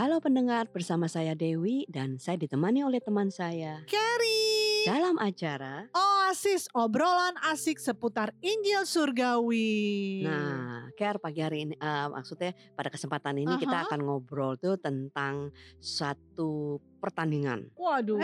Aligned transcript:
Halo 0.00 0.16
pendengar, 0.16 0.64
bersama 0.72 1.12
saya 1.12 1.36
Dewi 1.36 1.84
dan 1.84 2.16
saya 2.16 2.40
ditemani 2.40 2.80
oleh 2.80 3.04
teman 3.04 3.28
saya 3.28 3.84
Carrie. 3.84 4.88
dalam 4.88 5.20
acara. 5.20 5.92
Oasis 5.92 6.72
obrolan 6.72 7.36
asik 7.52 7.76
seputar 7.76 8.32
Injil 8.40 8.88
Surgawi. 8.88 10.24
Nah, 10.24 10.88
Care 10.96 11.20
pagi 11.20 11.44
hari 11.44 11.68
ini, 11.68 11.76
eh, 11.76 12.08
maksudnya 12.08 12.56
pada 12.72 12.88
kesempatan 12.88 13.44
ini 13.44 13.60
kita 13.60 13.76
Aha. 13.76 13.84
akan 13.92 14.00
ngobrol 14.08 14.56
tuh 14.56 14.80
tentang 14.80 15.52
satu 15.76 16.80
pertandingan. 17.00 17.72
Waduh, 17.72 18.20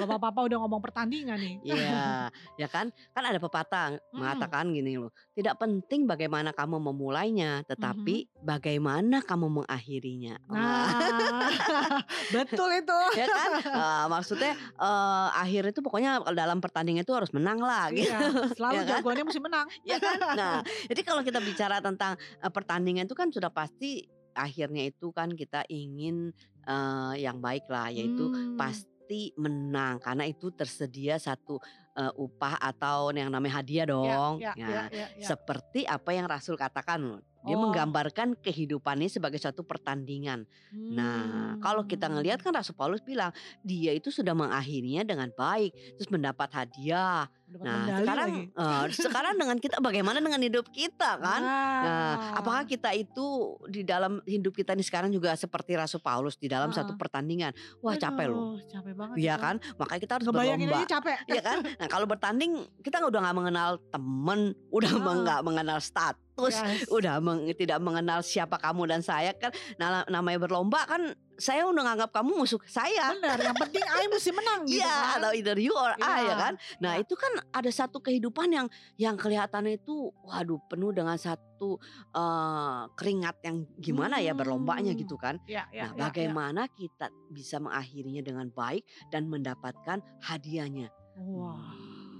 bapak-bapak 0.00 0.42
udah 0.48 0.58
ngomong 0.58 0.80
pertandingan 0.80 1.36
nih. 1.36 1.56
Iya, 1.62 2.32
ya 2.56 2.66
kan? 2.66 2.88
Kan 3.12 3.22
ada 3.22 3.36
pepatah 3.36 3.86
Hmm. 3.94 4.16
mengatakan 4.16 4.70
gini 4.70 4.96
loh, 4.96 5.12
tidak 5.32 5.54
penting 5.56 6.06
bagaimana 6.06 6.50
kamu 6.50 6.80
memulainya, 6.80 7.60
tetapi 7.64 8.26
bagaimana 8.40 9.20
kamu 9.20 9.60
mengakhirinya. 9.60 10.40
Nah, 10.46 11.50
betul 12.34 12.70
itu. 12.72 12.98
ya 13.20 13.26
kan 13.26 13.50
Eh, 13.64 14.04
maksudnya 14.08 14.52
eh, 14.56 15.28
akhir 15.36 15.70
itu 15.70 15.80
pokoknya 15.80 16.22
dalam 16.30 16.58
pertandingan 16.58 17.02
itu 17.02 17.12
harus 17.12 17.30
menang 17.30 17.58
lah 17.58 17.90
gitu 17.90 18.08
Iya, 18.08 18.18
selalu 18.54 18.72
Ya 18.78 18.82
kan? 18.82 18.90
jagoannya 18.96 19.24
mesti 19.26 19.40
menang. 19.40 19.66
ya 19.82 19.96
kan 19.98 20.16
nah 20.34 20.56
jadi 20.86 21.00
kalau 21.02 21.20
kita 21.20 21.38
bicara 21.38 21.78
tentang 21.78 22.14
eh, 22.16 22.48
pertandingan 22.48 23.04
itu 23.04 23.12
kan 23.12 23.28
sudah 23.28 23.50
pasti 23.50 24.06
akhirnya 24.34 24.90
itu 24.90 25.10
kan 25.10 25.32
kita 25.32 25.64
ingin 25.70 26.30
eh, 26.66 27.14
yang 27.22 27.38
baik 27.38 27.66
lah 27.70 27.88
yaitu 27.88 28.26
Hmm. 28.28 28.56
pasti 28.56 29.36
menang 29.36 30.00
karena 30.00 30.24
itu 30.24 30.48
tersedia 30.50 31.20
satu 31.20 31.60
eh, 31.94 32.12
upah 32.16 32.56
atau 32.58 33.12
yang 33.12 33.28
namanya 33.30 33.60
hadiah 33.60 33.84
Ya, 33.84 33.92
dong 33.92 34.34
ya, 34.40 34.52
Ya, 34.56 34.68
ya, 34.68 34.82
ya, 34.90 35.06
ya. 35.14 35.26
seperti 35.28 35.84
apa 35.84 36.10
yang 36.10 36.26
Rasul 36.26 36.56
katakan 36.56 37.00
loh 37.04 37.20
dia 37.44 37.54
Oh. 37.54 37.62
menggambarkan 37.62 38.34
kehidupannya 38.36 39.06
sebagai 39.06 39.36
suatu 39.36 39.62
pertandingan 39.62 40.48
Nah, 40.74 41.54
kalau 41.60 41.84
kita 41.84 42.08
ngelihat 42.08 42.40
kan 42.40 42.50
Rasul 42.50 42.74
Paulus 42.74 43.00
bilang 43.00 43.30
dia 43.60 43.92
itu 43.92 44.08
sudah 44.08 44.32
mengakhirinya 44.32 45.04
dengan 45.04 45.30
baik, 45.30 45.70
terus 45.94 46.08
mendapat 46.08 46.50
hadiah. 46.52 47.24
Dapat 47.44 47.62
Nah, 47.62 47.84
sekarang 47.94 48.30
eh, 48.48 48.84
sekarang 48.90 49.34
dengan 49.36 49.56
kita 49.56 49.76
bagaimana 49.78 50.18
dengan 50.18 50.40
hidup 50.40 50.66
kita 50.68 51.16
kan? 51.16 51.40
Nah, 51.40 52.12
apakah 52.34 52.64
kita 52.64 52.90
itu 52.90 53.26
di 53.68 53.84
dalam 53.84 54.18
hidup 54.24 54.50
kita 54.50 54.72
ini 54.72 54.82
sekarang 54.82 55.12
juga 55.12 55.36
seperti 55.36 55.76
Rasul 55.76 56.00
Paulus 56.00 56.34
di 56.34 56.48
dalam 56.48 56.70
Ah. 56.70 56.74
satu 56.74 56.96
pertandingan? 56.96 57.52
Wah, 57.78 57.94
capek 57.94 58.26
loh. 58.26 58.56
Aduh, 58.56 58.66
Capek 58.66 58.92
banget. 58.96 59.14
Iya 59.16 59.34
kan? 59.36 59.54
Makanya 59.76 60.00
kita 60.00 60.12
harus 60.16 60.26
Ngebayangin 60.26 60.66
berlomba. 60.66 60.90
capek. 60.90 61.18
Iya 61.28 61.42
kan? 61.42 61.58
Nah, 61.78 61.86
kalau 61.86 62.06
bertanding 62.06 62.52
kita 62.82 62.98
udah 63.00 63.20
nggak 63.20 63.36
mengenal 63.36 63.70
temen, 63.88 64.40
udah 64.70 64.92
Ah. 64.92 65.14
nggak 65.14 65.40
mengenal 65.42 65.78
status, 65.78 66.23
Yes. 66.36 66.90
udah 66.90 67.18
meng- 67.18 67.46
tidak 67.52 67.78
mengenal 67.78 68.18
siapa 68.20 68.56
kamu 68.56 68.86
dan 68.86 69.00
saya 69.00 69.30
kan 69.32 69.48
nah, 69.74 70.02
namanya 70.04 70.42
berlomba 70.42 70.82
kan 70.82 71.02
saya 71.34 71.62
udah 71.64 71.82
nganggap 71.84 72.10
kamu 72.12 72.30
musuh 72.36 72.58
saya 72.64 73.10
Benar, 73.12 73.38
yang 73.40 73.54
penting 73.56 73.82
I 73.82 74.06
mesti 74.06 74.30
menang 74.30 74.60
gitu 74.66 74.78
Iya 74.78 74.90
kan. 74.90 75.14
atau 75.16 75.30
either 75.32 75.54
you 75.56 75.70
or 75.70 75.94
I 75.94 76.02
Iya, 76.16 76.18
ya 76.24 76.34
kan 76.36 76.52
nah 76.78 76.92
iya. 76.92 77.02
itu 77.02 77.14
kan 77.14 77.32
ada 77.48 77.70
satu 77.70 77.98
kehidupan 77.98 78.50
yang 78.50 78.66
yang 78.96 79.14
kelihatannya 79.14 79.78
itu 79.78 79.94
waduh 80.20 80.58
penuh 80.64 80.90
dengan 80.90 81.14
satu 81.14 81.78
eh, 82.12 82.82
keringat 82.92 83.36
yang 83.40 83.56
gimana 83.76 84.18
ya 84.18 84.32
berlombanya 84.32 84.90
Hmm. 84.90 85.00
gitu 85.00 85.14
kan 85.14 85.38
Ya, 85.44 85.70
ya, 85.70 85.86
nah 85.86 85.90
ya, 85.92 85.98
bagaimana 86.04 86.66
kita 86.68 87.08
bisa 87.28 87.58
mengakhirinya 87.58 88.20
dengan 88.20 88.46
baik 88.48 88.82
dan 89.08 89.26
mendapatkan 89.26 90.02
hadiahnya 90.20 90.86
ya. 90.86 90.90
Wah. 91.14 91.62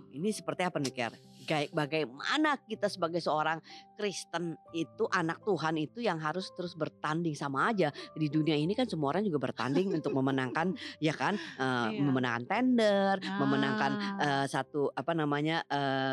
ini 0.09 0.31
seperti 0.31 0.63
apa 0.63 0.79
nih 0.79 0.91
Ker? 0.93 1.13
Kayak 1.45 1.71
bagaimana 1.71 2.57
kita 2.59 2.89
sebagai 2.89 3.21
seorang 3.21 3.61
Kristen 3.95 4.57
itu 4.73 5.07
anak 5.07 5.41
Tuhan 5.41 5.77
itu 5.77 6.01
yang 6.01 6.19
harus 6.19 6.51
terus 6.51 6.73
bertanding 6.73 7.33
sama 7.33 7.69
aja 7.69 7.89
di 8.13 8.27
dunia 8.27 8.55
ini 8.55 8.73
kan 8.73 8.85
semua 8.85 9.13
orang 9.13 9.23
juga 9.23 9.39
bertanding 9.43 9.93
untuk 9.93 10.11
memenangkan 10.19 10.73
ya 10.99 11.13
kan 11.13 11.37
Eh, 11.37 11.63
Iya. 11.87 12.01
memenangkan 12.01 12.43
tender, 12.47 13.15
Ah. 13.21 13.39
memenangkan 13.39 13.93
eh, 14.17 14.47
satu 14.47 14.89
apa 14.91 15.13
namanya 15.13 15.61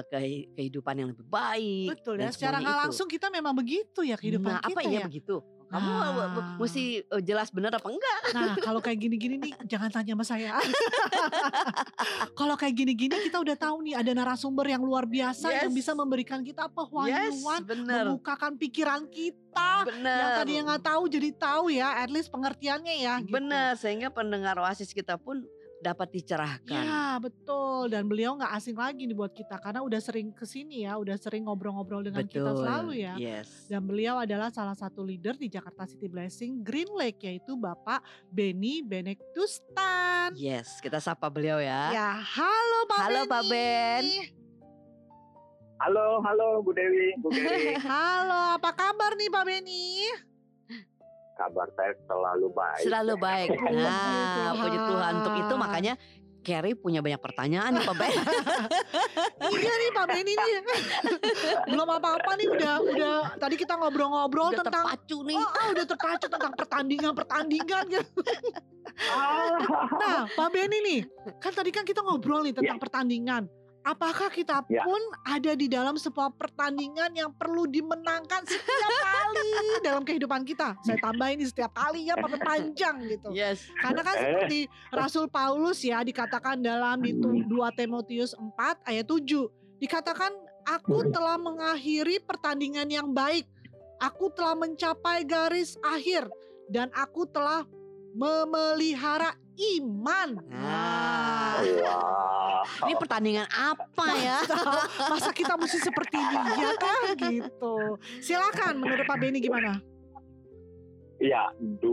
kehi- 0.06 0.52
kehidupan 0.52 0.96
yang 0.96 1.10
lebih 1.10 1.24
baik. 1.24 1.88
Betul 1.94 2.20
ya, 2.20 2.30
secara 2.30 2.58
nggak 2.58 2.78
langsung 2.86 3.08
kita 3.08 3.28
memang 3.28 3.54
begitu 3.54 4.02
ya 4.02 4.16
kehidupan 4.16 4.52
Nah, 4.52 4.62
kita 4.62 4.74
apa 4.74 4.82
iya 4.84 5.00
ya. 5.00 5.08
begitu? 5.08 5.40
Kamu 5.72 5.90
Nah. 5.92 6.60
mesti 6.60 6.84
eh, 7.00 7.22
jelas 7.24 7.48
benar 7.50 7.72
apa 7.72 7.88
enggak? 7.88 8.20
Nah, 8.36 8.54
kalau 8.60 8.84
kayak 8.84 9.00
gini-gini 9.00 9.40
nih 9.40 9.54
jangan 9.72 9.88
tanya 9.88 10.14
sama 10.14 10.26
saya. 10.28 10.52
kalau 12.40 12.56
kayak 12.56 12.76
gini-gini 12.76 13.16
kita 13.24 13.40
udah 13.40 13.56
tahu 13.56 13.88
nih 13.88 13.96
ada 13.96 14.12
narasumber 14.12 14.68
yang 14.68 14.84
luar 14.84 15.08
biasa 15.08 15.48
Yes. 15.48 15.64
yang 15.68 15.74
bisa 15.74 15.92
memberikan 15.94 16.40
kita 16.42 16.68
pewahyuan, 16.68 17.62
benar. 17.64 18.04
membukakan 18.08 18.56
pikiran 18.56 19.08
kita. 19.08 19.88
Benar. 19.88 20.18
Yang 20.18 20.32
tadi 20.38 20.52
yang 20.54 20.66
nggak 20.68 20.84
tahu 20.86 21.04
jadi 21.08 21.30
tahu 21.34 21.66
ya, 21.72 21.90
at 21.98 22.10
least 22.10 22.30
pengertiannya 22.30 22.96
ya. 23.00 23.14
Gitu. 23.20 23.32
Benar, 23.32 23.76
sehingga 23.76 24.08
pendengar 24.10 24.56
Oasis 24.58 24.92
kita 24.92 25.16
pun 25.16 25.44
dapat 25.82 26.14
dicerahkan. 26.14 26.86
Ya 26.86 27.18
betul 27.18 27.90
dan 27.90 28.06
beliau 28.06 28.38
nggak 28.38 28.54
asing 28.56 28.78
lagi 28.78 29.10
nih 29.10 29.18
buat 29.18 29.34
kita 29.34 29.58
karena 29.58 29.82
udah 29.82 29.98
sering 29.98 30.30
ke 30.32 30.46
sini 30.46 30.86
ya, 30.86 30.96
udah 30.96 31.18
sering 31.18 31.50
ngobrol-ngobrol 31.50 32.06
dengan 32.06 32.24
kita 32.24 32.54
selalu 32.54 33.02
ya. 33.02 33.18
Yes. 33.18 33.68
Dan 33.68 33.84
beliau 33.90 34.22
adalah 34.22 34.54
salah 34.54 34.78
satu 34.78 35.02
leader 35.02 35.34
di 35.36 35.50
Jakarta 35.50 35.90
City 35.90 36.06
Blessing 36.08 36.62
Green 36.62 36.90
Lake 36.94 37.20
yaitu 37.26 37.58
Bapak 37.58 38.06
Benny 38.30 38.86
Benektustan. 38.86 40.38
Yes, 40.38 40.80
kita 40.80 41.02
sapa 41.02 41.28
beliau 41.28 41.58
ya. 41.58 41.92
Ya, 41.92 42.10
halo 42.16 42.80
Pak 42.88 43.00
Halo, 43.02 43.22
Benny. 43.26 43.32
Pak 43.34 43.44
Ben. 43.50 44.06
Halo, 45.82 46.22
halo 46.22 46.62
Bu 46.62 46.78
Dewi, 46.78 47.18
Bu 47.18 47.34
Dewi. 47.34 47.74
Halo, 47.90 48.62
apa 48.62 48.70
kabar 48.70 49.18
nih 49.18 49.34
Pak 49.34 49.44
Benny? 49.50 50.06
Kabar 51.38 51.68
saya 51.74 51.94
selalu 52.06 52.48
baik. 52.54 52.84
Selalu 52.86 53.14
baik. 53.18 53.50
Puji 53.56 53.82
Nah, 53.88 54.52
puji 54.56 54.78
Tuhan 54.78 55.12
untuk 55.24 55.36
itu 55.40 55.54
makanya 55.58 55.94
Carrie 56.42 56.74
punya 56.74 57.06
banyak 57.06 57.22
pertanyaan 57.22 57.70
nih 57.78 57.86
Pak 57.86 57.96
Ben. 58.02 58.10
iya 59.62 59.74
nih 59.78 59.90
Pak 59.94 60.06
Benny 60.10 60.34
nih. 60.34 60.54
Belum 61.72 61.86
apa-apa 61.86 62.32
nih 62.34 62.48
udah 62.50 62.76
udah 62.82 63.18
tadi 63.38 63.56
kita 63.62 63.78
ngobrol-ngobrol 63.78 64.50
Udah 64.50 64.66
tentang 64.66 64.90
terpacu 64.90 65.18
nih. 65.22 65.38
Oh, 65.38 65.46
ah, 65.46 65.68
udah 65.70 65.86
terpacu 65.86 66.26
tentang 66.26 66.54
pertandingan-pertandingan 66.58 67.84
gitu. 67.94 68.22
Ah, 69.14 69.54
Nah, 70.02 70.22
Pak 70.34 70.48
Benny 70.50 70.78
nih, 70.82 71.02
kan 71.38 71.54
tadi 71.54 71.70
kan 71.70 71.86
kita 71.86 72.02
ngobrol 72.02 72.42
nih 72.42 72.58
tentang 72.58 72.82
pertandingan. 72.82 73.46
Apakah 73.82 74.30
kita 74.30 74.62
Ya. 74.70 74.86
pun 74.86 75.02
ada 75.26 75.58
di 75.58 75.66
dalam 75.66 75.98
sebuah 75.98 76.38
pertandingan 76.38 77.18
yang 77.18 77.34
perlu 77.34 77.66
dimenangkan 77.66 78.46
setiap 78.46 78.92
kali 79.02 79.52
dalam 79.82 80.06
kehidupan 80.06 80.46
kita? 80.46 80.78
Saya 80.86 81.02
tambahin 81.02 81.42
ini 81.42 81.50
setiap 81.50 81.74
kali 81.74 82.06
ya, 82.06 82.14
sampai 82.14 82.42
panjang 82.42 82.96
gitu. 83.10 83.30
Yes. 83.34 83.66
Karena 83.82 84.02
kan 84.06 84.16
seperti 84.16 84.60
Rasul 84.94 85.26
Paulus 85.28 85.82
ya 85.82 86.06
dikatakan 86.06 86.62
dalam 86.62 87.02
di 87.02 87.18
tu- 87.18 87.42
2 87.50 87.74
Timotius 87.74 88.38
4 88.38 88.86
ayat 88.86 89.10
7 89.10 89.50
dikatakan 89.82 90.30
aku 90.62 91.10
telah 91.10 91.42
mengakhiri 91.42 92.22
pertandingan 92.22 92.86
yang 92.86 93.10
baik. 93.10 93.50
Aku 93.98 94.30
telah 94.30 94.54
mencapai 94.54 95.26
garis 95.26 95.78
akhir 95.82 96.30
dan 96.70 96.94
aku 96.94 97.26
telah 97.26 97.66
memelihara 98.14 99.34
iman. 99.78 100.42
Nah. 100.50 101.62
wah. 101.82 102.41
Ini 102.84 102.94
pertandingan 102.96 103.48
apa 103.48 104.06
ya? 104.18 104.38
Masa 105.08 105.32
kita 105.32 105.54
mesti 105.54 105.78
seperti 105.78 106.18
dia 106.18 106.72
kan 106.76 107.00
gitu. 107.18 107.76
Silakan 108.20 108.78
menurut 108.78 109.04
Pak 109.04 109.18
Beni 109.18 109.40
gimana? 109.40 109.80
Iya, 111.18 111.54
2 111.78 111.86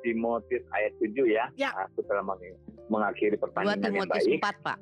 Timotius 0.00 0.64
ayat 0.72 0.96
7 0.96 1.12
ya. 1.26 1.44
Ya. 1.54 1.70
Aku 1.84 2.00
telah 2.02 2.24
meng- 2.24 2.56
mengakhiri 2.88 3.36
2 3.36 3.42
pertandingan 3.42 3.76
yang 3.76 4.08
Timotius 4.08 4.24
baik. 4.24 4.40
4, 4.40 4.64
Pak. 4.64 4.78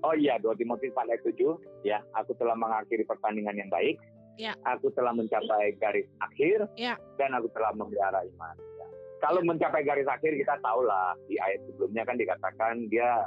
Oh 0.00 0.14
iya, 0.14 0.34
2 0.38 0.56
Timotius 0.56 0.92
4 0.92 1.04
ayat 1.04 1.22
7 1.22 1.36
ya. 1.82 1.98
Aku 2.14 2.32
telah 2.32 2.56
mengakhiri 2.56 3.04
pertandingan 3.04 3.56
yang 3.56 3.68
baik. 3.68 4.00
Ya. 4.36 4.52
Aku 4.64 4.88
telah 4.92 5.12
mencapai 5.12 5.76
garis 5.76 6.08
akhir 6.18 6.68
Ya. 6.76 6.96
dan 7.16 7.32
aku 7.32 7.48
telah 7.52 7.72
memelihara 7.72 8.20
iman. 8.26 8.56
Ya. 8.56 8.86
Kalau 9.20 9.40
mencapai 9.42 9.82
garis 9.82 10.08
akhir 10.08 10.36
kita 10.36 10.54
tahulah 10.60 11.16
di 11.26 11.40
ayat 11.40 11.60
sebelumnya 11.72 12.04
kan 12.04 12.16
dikatakan 12.20 12.74
dia 12.92 13.24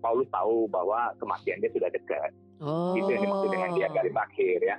Paulus 0.00 0.28
tahu 0.32 0.68
bahwa 0.68 1.12
kematian 1.20 1.60
dia 1.60 1.70
sudah 1.72 1.90
dekat. 1.92 2.32
Oh. 2.60 2.96
Itu 2.96 3.10
yang 3.12 3.22
dimaksud 3.28 3.50
dengan 3.52 3.70
dia 3.76 3.88
garis 3.92 4.16
akhir 4.16 4.58
ya. 4.64 4.76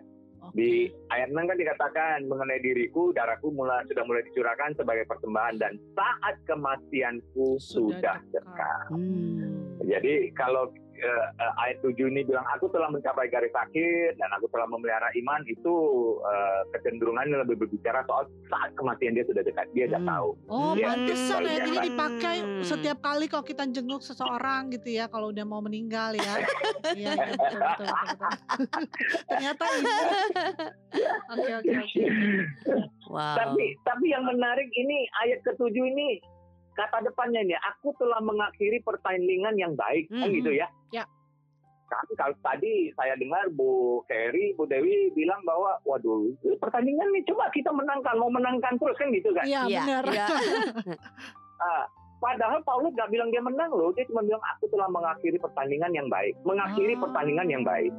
Oke. 0.47 0.53
Di 0.53 0.71
ayat 1.11 1.29
6 1.33 1.49
kan 1.49 1.57
dikatakan 1.57 2.17
mengenai 2.29 2.61
diriku 2.61 3.11
darahku 3.11 3.51
mulai 3.51 3.83
sudah 3.89 4.05
mulai 4.05 4.23
dicurahkan 4.31 4.77
sebagai 4.77 5.05
persembahan 5.09 5.55
dan 5.59 5.73
saat 5.97 6.35
kematianku 6.45 7.57
sudah, 7.59 8.21
dekat. 8.31 8.87
Hmm. 8.93 9.77
Jadi 9.83 10.31
kalau 10.37 10.71
eh, 10.97 11.25
eh, 11.37 11.53
ayat 11.59 11.77
7 11.79 11.95
ini 12.07 12.21
bilang 12.23 12.45
aku 12.49 12.67
telah 12.67 12.87
mencapai 12.87 13.27
garis 13.27 13.53
akhir 13.53 14.15
dan 14.15 14.29
aku 14.31 14.47
telah 14.47 14.65
memelihara 14.65 15.07
iman 15.15 15.41
itu 15.45 15.75
eh, 16.21 16.61
kecenderungannya 16.71 17.37
lebih 17.39 17.57
berbicara 17.59 18.01
soal 18.03 18.25
saat 18.47 18.73
kematian 18.73 19.13
dia 19.13 19.23
sudah 19.23 19.41
dekat 19.41 19.67
dia 19.71 19.85
sudah 19.85 19.99
Hmm. 19.99 20.09
tahu. 20.09 20.29
Oh, 20.47 20.71
Iya, 20.73 20.87
pantesan 20.87 21.41
ya. 21.41 21.55
Jadi 21.59 21.71
biasa. 21.71 21.85
dipakai 21.85 22.37
Hmm. 22.39 22.63
setiap 22.63 22.97
kali 22.99 23.25
kalau 23.25 23.43
kita 23.43 23.63
jenguk 23.67 24.01
seseorang 24.01 24.69
gitu 24.71 24.89
ya, 24.91 25.05
kalau 25.05 25.29
udah 25.29 25.43
mau 25.43 25.59
meninggal 25.59 26.13
ya. 26.13 26.33
Iya, 26.91 27.11
iya, 27.17 27.25
betul, 27.27 27.59
betul, 27.59 27.87
betul, 27.87 28.29
betul. 28.57 28.83
Ternyata 29.27 29.63
ini. 29.67 29.85
Oke, 31.29 31.51
oke, 31.53 31.71
oke. 31.75 32.03
Wow. 33.07 33.39
Tapi 33.39 33.63
tapi 33.81 34.11
yang 34.11 34.19
menarik 34.21 34.67
ini 34.69 34.97
ayat 35.17 35.39
ketujuh 35.41 35.79
ini 35.79 36.19
kata 36.77 37.01
depannya 37.01 37.41
ini 37.41 37.57
aku 37.57 37.89
telah 37.95 38.21
mengakhiri 38.21 38.77
pertandingan 38.79 39.57
yang 39.57 39.73
baik 39.73 40.05
kan 40.07 40.23
Hmm. 40.23 40.35
gitu 40.35 40.53
ya. 40.53 40.69
Ya. 40.91 41.03
Tapi 41.87 42.13
kalau 42.13 42.35
tadi 42.37 42.91
saya 42.93 43.15
dengar 43.15 43.47
Bu 43.49 44.03
Kerry, 44.05 44.51
Bu 44.53 44.63
Dewi 44.63 45.09
bilang 45.11 45.39
bahwa 45.41 45.79
waduh 45.81 46.29
ini 46.37 46.55
pertandingan 46.55 47.09
nih 47.09 47.23
coba 47.25 47.47
kita 47.49 47.71
menangkan 47.71 48.15
mau 48.15 48.27
menangkan 48.27 48.75
terus 48.75 48.95
kan 48.95 49.07
gitu 49.09 49.31
kan. 49.31 49.43
Iya, 49.43 49.61
Iya, 49.65 49.81
benar. 49.81 50.03
iya. 50.07 50.27
Ah, 51.57 51.89
padahal 52.17 52.61
Paulus 52.61 52.93
gak 52.93 53.09
bilang 53.09 53.33
dia 53.33 53.41
menang 53.41 53.71
loh, 53.71 53.89
dia 53.89 54.05
cuma 54.05 54.21
bilang 54.21 54.37
aku 54.47 54.69
telah 54.69 54.85
mengakhiri 54.87 55.41
pertandingan 55.41 55.89
yang 55.89 56.05
baik, 56.05 56.37
mengakhiri 56.43 56.93
Ah. 56.93 57.01
pertandingan 57.01 57.47
yang 57.49 57.63
baik. 57.63 57.89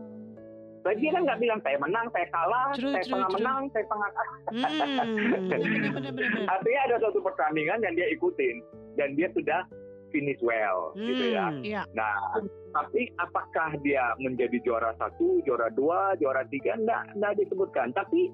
Dia 0.85 1.11
kan 1.15 1.23
nggak 1.27 1.41
bilang 1.43 1.61
saya 1.63 1.79
menang, 1.81 2.07
saya 2.15 2.27
kalah, 2.31 2.67
True, 2.77 2.93
saya 2.95 3.05
true, 3.05 3.13
tengah 3.15 3.29
true. 3.29 3.37
menang, 3.41 3.63
saya 3.75 3.85
tengah 3.87 4.11
kalah. 4.15 4.39
Hmm. 4.49 6.53
Artinya 6.55 6.81
ada 6.89 6.97
suatu 7.03 7.21
pertandingan 7.23 7.79
yang 7.85 7.95
dia 7.97 8.09
ikutin 8.13 8.57
dan 8.97 9.09
dia 9.19 9.29
sudah 9.35 9.61
finish 10.09 10.41
well, 10.41 10.97
gitu 10.97 11.37
ya. 11.37 11.53
Hmm. 11.53 11.61
Iya. 11.61 11.83
Nah, 11.93 12.41
tapi 12.73 13.13
apakah 13.21 13.77
dia 13.85 14.17
menjadi 14.23 14.57
juara 14.65 14.97
satu, 14.97 15.45
juara 15.45 15.69
dua, 15.77 16.17
juara 16.17 16.49
tiga? 16.49 16.81
Enggak, 16.81 17.13
enggak 17.13 17.37
disebutkan. 17.45 17.93
Tapi 17.93 18.33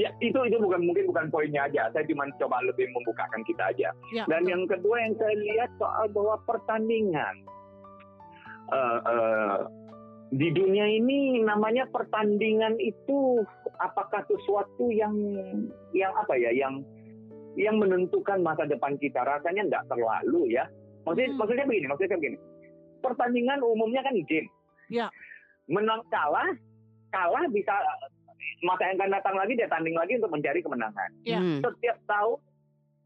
ya 0.00 0.08
itu 0.24 0.40
itu 0.48 0.56
bukan 0.56 0.88
mungkin 0.88 1.04
bukan 1.12 1.28
poinnya 1.28 1.68
aja. 1.68 1.92
Saya 1.92 2.08
cuma 2.08 2.24
coba 2.40 2.64
lebih 2.64 2.88
membukakan 2.96 3.44
kita 3.44 3.76
aja. 3.76 3.92
Iya, 4.16 4.24
Dan 4.24 4.48
betul. 4.48 4.52
yang 4.56 4.62
kedua 4.64 4.96
yang 5.04 5.14
saya 5.20 5.34
lihat 5.36 5.70
soal 5.76 6.08
bahwa 6.16 6.40
pertandingan 6.48 7.44
Eh, 8.72 8.98
eh, 9.04 9.56
di 10.32 10.48
dunia 10.48 10.88
ini 10.88 11.44
namanya 11.44 11.84
pertandingan 11.92 12.80
itu 12.80 13.44
apakah 13.76 14.24
sesuatu 14.24 14.88
yang 14.88 15.12
yang 15.92 16.12
apa 16.16 16.40
ya 16.40 16.48
yang 16.56 16.80
yang 17.60 17.76
menentukan 17.76 18.40
masa 18.40 18.64
depan 18.64 18.96
kita 18.96 19.20
rasanya 19.20 19.68
enggak 19.68 19.84
terlalu 19.92 20.56
ya. 20.56 20.64
Maksudnya 21.04 21.28
Hmm. 21.36 21.38
maksudnya 21.38 21.66
begini, 21.68 21.86
maksudnya 21.90 22.16
begini. 22.16 22.38
Pertandingan 23.04 23.60
umumnya 23.60 24.00
kan 24.00 24.16
game. 24.24 24.48
Ya. 24.88 25.12
Menang 25.68 26.00
kalah, 26.08 26.48
kalah 27.12 27.44
bisa 27.52 27.74
masa 28.64 28.88
yang 28.88 28.96
akan 28.96 29.12
datang 29.12 29.36
lagi 29.36 29.52
dia 29.52 29.68
tanding 29.68 29.98
lagi 29.98 30.16
untuk 30.16 30.32
mencari 30.32 30.64
kemenangan. 30.64 31.10
Iya. 31.28 31.40
Hmm. 31.44 31.60
Setiap 31.60 31.98
tahun 32.08 32.38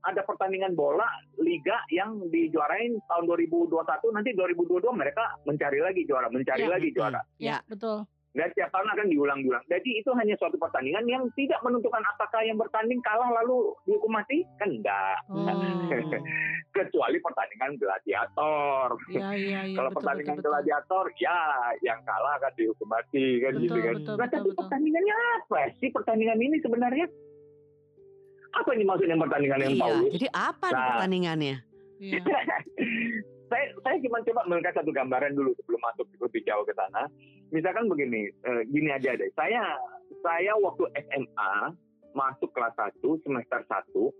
ada 0.06 0.22
pertandingan 0.22 0.72
bola 0.72 1.06
liga 1.36 1.82
yang 1.90 2.22
dijuarain 2.30 2.94
tahun 3.04 3.24
2021 3.26 3.74
nanti 4.14 4.30
2022 4.32 4.86
mereka 4.94 5.34
mencari 5.42 5.82
lagi 5.82 6.06
juara, 6.06 6.30
mencari 6.30 6.62
Ya. 6.62 6.70
lagi 6.70 6.88
juara. 6.90 7.20
Iya, 7.36 7.58
betul. 7.66 8.06
Dan 8.30 8.52
setiap 8.52 8.68
tahun 8.68 8.92
akan 8.92 9.06
diulang-ulang. 9.08 9.64
Jadi 9.64 9.96
itu 9.96 10.12
hanya 10.12 10.36
suatu 10.36 10.60
pertandingan 10.60 11.08
yang 11.08 11.24
tidak 11.32 11.56
menentukan 11.64 12.04
apakah 12.04 12.44
yang 12.44 12.60
bertanding 12.60 13.00
kalah 13.00 13.32
lalu 13.32 13.72
dihukum 13.88 14.12
mati 14.12 14.44
kan 14.60 14.68
enggak. 14.68 15.16
Oh. 15.32 15.40
Kecuali 16.76 17.16
pertandingan 17.16 17.80
gladiator. 17.80 18.88
Iya, 19.08 19.28
iya, 19.32 19.60
iya. 19.64 19.76
Kalau 19.80 19.88
betul, 19.88 19.98
pertandingan 20.04 20.36
betul, 20.36 20.42
betul. 20.44 20.52
gladiator, 20.52 21.04
ya 21.16 21.38
yang 21.80 21.98
kalah 22.04 22.36
akan 22.36 22.52
dihukum 22.60 22.88
mati 22.92 23.26
kan 23.40 23.52
Betul, 23.56 23.62
gitu 23.64 23.78
kan. 23.80 23.94
betul, 23.96 24.04
Nah, 24.04 24.18
betul, 24.20 24.36
tapi 24.36 24.48
betul. 24.52 24.58
pertandingannya 24.60 25.16
apa 25.40 25.60
sih 25.80 25.88
pertandingan 25.88 26.38
ini 26.38 26.56
sebenarnya? 26.60 27.06
Apa 28.56 28.70
ini 28.72 28.84
maksudnya 28.84 29.16
pertandingan 29.16 29.58
yang 29.60 29.72
Iya. 29.72 29.82
Paulus? 29.82 30.10
Jadi 30.16 30.28
apa 30.32 30.66
Nah. 30.66 30.78
pertandingannya? 30.96 31.56
Iya. 31.96 32.20
saya 33.50 33.64
saya 33.78 33.96
cuma 34.00 34.18
coba 34.20 34.40
melihat 34.48 34.74
satu 34.74 34.90
gambaran 34.90 35.32
dulu 35.32 35.52
sebelum 35.54 35.80
masuk 35.82 36.06
lebih 36.18 36.42
jauh 36.42 36.64
ke 36.64 36.72
sana. 36.72 37.06
Misalkan 37.48 37.86
begini, 37.86 38.26
eh, 38.32 38.62
gini 38.66 38.90
aja 38.90 39.14
deh. 39.14 39.30
Saya 39.32 39.62
saya 40.20 40.52
waktu 40.56 40.82
SMA 40.98 41.52
masuk 42.10 42.50
kelas 42.50 42.74
1 42.74 43.20
semester 43.22 43.60
1 43.62 44.10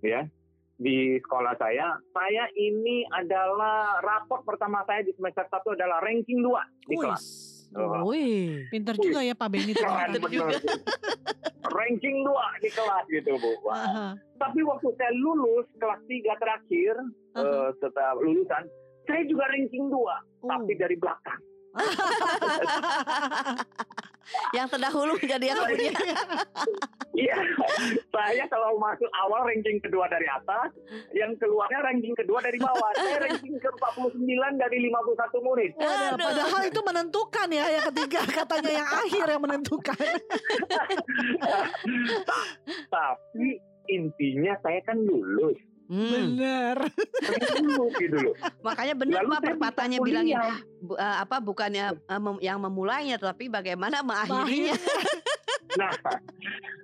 ya 0.00 0.28
di 0.76 1.16
sekolah 1.18 1.56
saya, 1.56 1.96
saya 2.12 2.44
ini 2.52 3.08
adalah 3.10 3.98
raport 4.04 4.44
pertama 4.44 4.84
saya 4.84 5.00
di 5.00 5.16
semester 5.16 5.48
1 5.48 5.72
adalah 5.72 6.04
ranking 6.04 6.44
2 6.44 6.60
di 6.84 6.94
kelas. 6.94 7.24
Wis. 7.24 7.72
Oh. 7.74 8.08
Wih. 8.08 8.68
Pinter 8.70 8.94
juga 8.94 9.20
ya 9.20 9.34
Pak 9.34 9.48
Benny 9.48 9.72
Keren 9.72 10.14
ternyata. 10.14 10.20
bener. 10.22 10.60
Ranking 11.70 12.22
2 12.22 12.60
di 12.60 12.70
kelas 12.70 13.04
gitu, 13.08 13.32
Bu. 13.36 13.52
Wah. 13.62 13.76
Aha. 13.76 14.08
Tapi 14.36 14.60
waktu 14.62 14.88
saya 14.94 15.12
lulus 15.16 15.66
kelas 15.76 16.00
3 16.04 16.36
terakhir 16.36 16.94
Aha. 17.34 17.42
eh, 17.42 17.68
setelah 17.78 18.12
lulusan, 18.18 18.64
saya 19.04 19.22
juga 19.24 19.44
ranking 19.48 19.88
2, 19.88 19.96
Oh. 19.96 20.20
tapi 20.46 20.72
dari 20.74 20.94
belakang. 20.94 21.40
Yang 24.54 24.66
terdahulu 24.76 25.12
menjadi 25.18 25.44
yang 25.54 25.58
kemudian. 25.62 25.94
Iya, 27.16 27.38
saya 28.12 28.44
kalau 28.52 28.76
masuk 28.76 29.08
awal 29.24 29.48
ranking 29.48 29.80
kedua 29.80 30.04
dari 30.12 30.28
atas, 30.28 30.68
yang 31.16 31.32
keluarnya 31.40 31.80
ranking 31.80 32.12
kedua 32.12 32.44
dari 32.44 32.60
bawah. 32.60 32.92
Saya 32.92 33.24
ranking 33.24 33.56
ke 33.56 33.70
49 33.72 34.20
dari 34.60 34.78
51 34.84 35.46
murid. 35.46 35.70
Waduh, 35.80 36.12
Aduh. 36.12 36.26
padahal 36.28 36.62
itu 36.68 36.80
menentukan 36.84 37.48
ya 37.48 37.66
yang 37.72 37.84
ketiga 37.88 38.20
katanya 38.28 38.70
yang 38.84 38.88
akhir 38.88 39.26
yang 39.32 39.42
menentukan. 39.42 40.06
Tapi 42.92 43.48
intinya 43.88 44.54
saya 44.60 44.80
kan 44.84 45.00
lulus. 45.00 45.56
Hmm. 45.86 46.10
Bener. 46.10 46.76
Gitu 47.94 48.16
loh. 48.16 48.34
Makanya 48.60 48.94
benar 48.94 49.22
Lalu 49.22 49.30
Pak 49.30 49.42
kuliah. 49.96 50.02
bilangin 50.02 50.38
bu- 50.80 50.98
eh, 50.98 51.16
apa 51.22 51.36
bukannya 51.38 51.86
eh, 51.96 52.20
mem- 52.20 52.42
yang 52.42 52.58
memulainya 52.58 53.16
tapi 53.16 53.46
bagaimana 53.46 54.02
mengakhirinya. 54.02 54.74
Nah, 55.76 55.92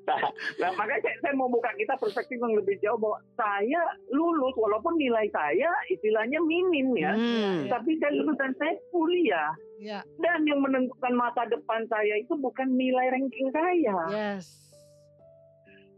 nah, 0.04 0.20
nah, 0.60 0.70
makanya 0.76 1.00
saya, 1.00 1.16
saya 1.22 1.32
mau 1.32 1.48
buka 1.48 1.72
kita 1.72 1.96
perspektif 1.96 2.36
yang 2.36 2.52
lebih 2.52 2.76
jauh 2.76 3.00
bahwa 3.00 3.16
saya 3.32 3.80
lulus 4.10 4.52
walaupun 4.52 5.00
nilai 5.00 5.24
saya 5.32 5.70
istilahnya 5.88 6.36
minim 6.44 6.92
ya. 6.92 7.16
Hmm. 7.16 7.72
Tapi 7.72 7.96
saya 7.96 8.12
lulus 8.12 8.36
dan 8.36 8.52
saya 8.52 8.76
kuliah. 8.92 9.48
Ya, 9.80 10.04
Dan 10.20 10.44
yang 10.44 10.60
menentukan 10.60 11.10
masa 11.10 11.48
depan 11.48 11.88
saya 11.88 12.20
itu 12.20 12.36
bukan 12.36 12.68
nilai 12.68 13.08
ranking 13.08 13.48
saya. 13.48 13.96
yes. 14.12 14.71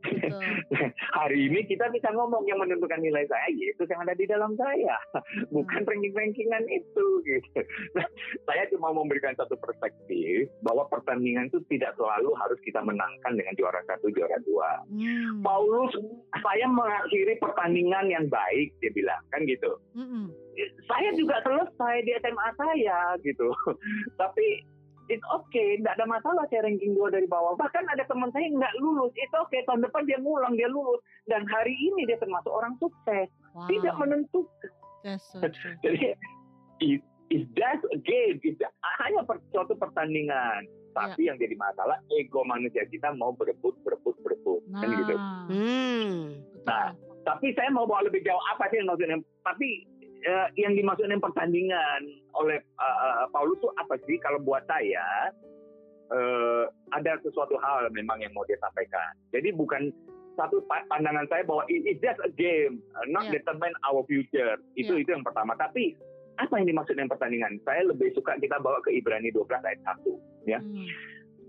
Betul. 0.05 0.41
Hari 1.19 1.39
ini 1.49 1.65
kita 1.65 1.89
bisa 1.91 2.13
ngomong 2.13 2.45
yang 2.45 2.61
menentukan 2.61 3.01
nilai 3.01 3.25
saya 3.29 3.49
yaitu 3.53 3.89
yang 3.89 4.05
ada 4.05 4.15
di 4.17 4.27
dalam 4.29 4.53
saya, 4.61 4.97
bukan 5.55 5.83
ranking-rankingan 5.89 6.65
itu. 6.69 7.07
Gitu. 7.25 7.59
Nah, 7.97 8.07
saya 8.45 8.69
cuma 8.73 8.93
memberikan 8.93 9.33
satu 9.39 9.57
perspektif 9.57 10.51
bahwa 10.61 10.85
pertandingan 10.93 11.49
itu 11.49 11.61
tidak 11.73 11.97
selalu 11.97 12.33
harus 12.37 12.61
kita 12.67 12.81
menangkan 12.85 13.33
dengan 13.37 13.55
juara 13.57 13.81
satu, 13.89 14.13
juara 14.13 14.37
dua. 14.45 14.85
Hmm. 14.93 15.41
Paulus, 15.41 15.93
saya 16.43 16.67
mengakhiri 16.69 17.41
pertandingan 17.41 18.11
yang 18.13 18.27
baik, 18.29 18.75
dia 18.83 18.93
bilang 18.93 19.23
kan 19.33 19.43
gitu. 19.49 19.73
Mm-mm. 19.97 20.31
Saya 20.87 21.11
juga 21.19 21.43
selesai 21.43 22.07
di 22.07 22.13
SMA 22.23 22.49
saya 22.55 23.19
gitu, 23.27 23.49
tapi 24.21 24.63
it's 25.09 25.25
okay, 25.29 25.79
tidak 25.81 26.01
ada 26.01 26.07
masalah 26.09 26.45
saya 26.49 26.65
ranking 26.65 26.97
dua 26.97 27.13
dari 27.13 27.29
bawah. 27.29 27.55
Bahkan 27.57 27.85
ada 27.93 28.05
teman 28.09 28.33
saya 28.33 28.49
yang 28.49 28.61
nggak 28.61 28.77
lulus, 28.81 29.13
it's 29.17 29.35
okay, 29.37 29.61
tahun 29.69 29.85
depan 29.85 30.09
dia 30.09 30.19
ngulang, 30.21 30.57
dia 30.57 30.69
lulus. 30.71 31.01
Dan 31.29 31.45
hari 31.49 31.75
ini 31.77 32.09
dia 32.09 32.17
termasuk 32.21 32.51
orang 32.51 32.77
sukses, 32.81 33.29
Wow. 33.55 33.71
tidak 33.71 33.95
menentukan. 34.03 34.71
That's 35.07 35.23
so 35.31 35.47
true. 35.47 35.79
Jadi, 35.85 36.19
it, 36.83 37.01
it's 37.31 37.47
just 37.55 37.85
a 37.95 37.99
game, 38.03 38.43
it's 38.43 38.59
hanya 38.99 39.23
per, 39.23 39.39
suatu 39.55 39.79
pertandingan. 39.79 40.67
Tapi 40.95 41.27
yang 41.27 41.35
jadi 41.43 41.59
masalah, 41.59 41.99
ego 42.15 42.47
manusia 42.47 42.87
kita 42.87 43.11
mau 43.19 43.35
berebut, 43.35 43.75
berebut, 43.83 44.15
berebut. 44.23 44.63
Nah, 44.71 44.79
Kan 44.79 44.95
gitu. 44.95 45.15
Hmm. 45.51 46.19
betul. 46.55 46.63
Nah, 46.71 46.89
Tapi 47.25 47.57
saya 47.57 47.73
mau 47.73 47.89
bawa 47.89 48.05
lebih 48.05 48.21
jauh 48.21 48.39
apa 48.53 48.69
sih 48.69 48.79
yang 48.79 48.93
maksudnya? 48.93 49.17
Tapi 49.43 49.89
eh, 50.25 50.49
yang 50.57 50.73
dimaksudkan 50.73 51.21
pertandingan 51.21 52.01
oleh 52.35 52.59
eh, 52.59 52.97
eh, 53.05 53.27
Paulus 53.31 53.61
itu 53.61 53.69
apa 53.77 53.95
sih? 54.03 54.17
Kalau 54.19 54.41
buat 54.41 54.65
saya 54.65 55.31
eh, 56.11 56.65
ada 56.93 57.13
sesuatu 57.21 57.57
hal 57.59 57.89
memang 57.91 58.21
yang 58.21 58.33
mau 58.33 58.45
dia 58.45 58.61
sampaikan. 58.61 59.13
Jadi 59.33 59.53
bukan 59.53 59.89
satu 60.35 60.59
pa- 60.67 60.85
pandangan 60.91 61.25
saya 61.31 61.47
bahwa 61.47 61.63
it- 61.71 61.87
it's 61.87 62.03
just 62.03 62.19
a 62.21 62.31
game, 62.35 62.83
uh, 62.99 63.07
not 63.07 63.31
Yeah. 63.31 63.39
determine 63.39 63.71
our 63.87 64.03
future. 64.05 64.59
Itu 64.75 64.99
itu 64.99 65.15
yang 65.15 65.23
pertama. 65.23 65.55
Tapi 65.55 65.95
apa 66.35 66.59
yang 66.59 66.67
dimaksud 66.67 66.99
dengan 66.99 67.15
pertandingan? 67.15 67.63
Saya 67.63 67.87
lebih 67.87 68.11
suka 68.19 68.35
kita 68.43 68.59
bawa 68.59 68.83
ke 68.83 68.91
Ibrani 68.91 69.31
12 69.31 69.63
ayat 69.63 69.79
1. 69.87 70.19
Ya. 70.43 70.59
Hmm. 70.59 70.91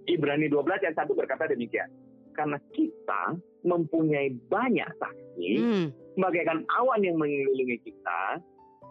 Ibrani 0.05 0.45
12 0.45 0.85
ayat 0.85 0.93
1 0.95 1.17
berkata 1.17 1.49
demikian. 1.49 1.89
Karena 2.37 2.61
kita 2.77 3.33
mempunyai 3.65 4.37
banyak 4.53 4.85
saksi, 5.01 5.49
Hmm. 5.57 5.85
bagaikan 6.21 6.61
awan 6.77 7.01
yang 7.01 7.17
mengelilingi 7.17 7.81
kita, 7.81 8.37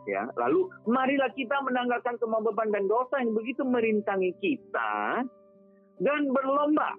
ya. 0.07 0.29
Lalu 0.35 0.61
marilah 0.85 1.31
kita 1.33 1.57
menanggalkan 1.61 2.17
semua 2.17 2.41
beban 2.41 2.71
dan 2.71 2.85
dosa 2.85 3.19
yang 3.19 3.33
begitu 3.33 3.63
merintangi 3.63 4.33
kita 4.39 5.25
dan 5.99 6.21
berlomba. 6.29 6.91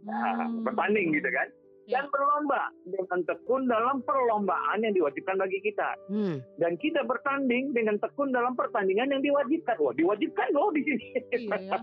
Nah, 0.00 0.48
Hmm. 0.48 0.64
bertanding 0.64 1.12
gitu 1.12 1.28
kan. 1.28 1.48
Dan 1.84 2.06
Ya. 2.06 2.12
berlomba 2.14 2.62
dengan 2.86 3.18
tekun 3.26 3.66
dalam 3.66 3.98
perlombaan 4.00 4.78
yang 4.78 4.94
diwajibkan 4.94 5.36
bagi 5.36 5.58
kita. 5.58 5.90
Hmm. 6.06 6.38
Dan 6.56 6.78
kita 6.78 7.02
bertanding 7.02 7.74
dengan 7.74 7.98
tekun 7.98 8.30
dalam 8.30 8.54
pertandingan 8.54 9.10
yang 9.10 9.18
diwajibkan. 9.20 9.74
Wah, 9.76 9.90
diwajibkan 9.92 10.54
loh 10.54 10.70
di 10.70 10.86
sini. 10.86 11.06
Iya 11.34 11.58
ya. 11.58 11.78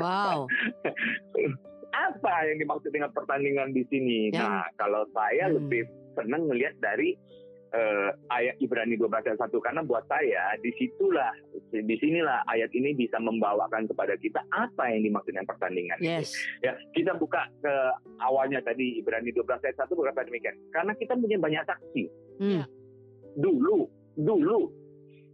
Wow. 0.00 0.48
Apa 2.08 2.34
yang 2.46 2.58
dimaksud 2.58 2.88
dengan 2.88 3.12
pertandingan 3.12 3.72
di 3.72 3.84
sini? 3.86 4.18
Yang- 4.32 4.44
Nah, 4.44 4.64
kalau 4.76 5.04
saya 5.12 5.48
Hmm. 5.48 5.56
lebih 5.60 5.84
senang 6.14 6.48
melihat 6.48 6.74
dari 6.80 7.12
eh, 7.72 8.10
ayat 8.32 8.56
Ibrani 8.60 8.96
12 8.96 9.12
ayat 9.12 9.40
1 9.40 9.52
karena 9.60 9.80
buat 9.84 10.04
saya 10.08 10.56
di 10.64 10.72
situlah 10.76 11.32
di 11.68 11.94
sinilah 12.00 12.44
ayat 12.48 12.72
ini 12.72 12.96
bisa 12.96 13.20
membawakan 13.20 13.84
kepada 13.88 14.16
kita 14.16 14.40
apa 14.52 14.88
yang 14.88 15.04
dimaksud 15.04 15.36
dengan 15.36 15.48
pertandingan. 15.48 15.98
Yes. 16.00 16.32
Ya, 16.64 16.76
kita 16.96 17.16
buka 17.20 17.44
ke 17.60 17.74
awalnya 18.24 18.64
tadi 18.64 19.00
Ibrani 19.00 19.32
12 19.36 19.44
ayat 19.60 19.76
1 19.76 19.92
berkata 19.92 20.24
demikian. 20.24 20.56
Karena 20.72 20.92
kita 20.96 21.12
punya 21.18 21.36
banyak 21.36 21.62
saksi. 21.68 22.04
Hmm. 22.40 22.64
Dulu, 23.38 23.84
dulu, 24.16 24.60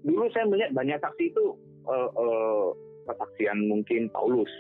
dulu 0.02 0.24
saya 0.34 0.44
melihat 0.50 0.74
banyak 0.74 0.98
saksi 0.98 1.24
itu 1.30 1.44
eh, 1.86 2.10
eh, 2.10 2.68
kesaksian 3.04 3.68
mungkin 3.68 4.10
Paulus, 4.10 4.50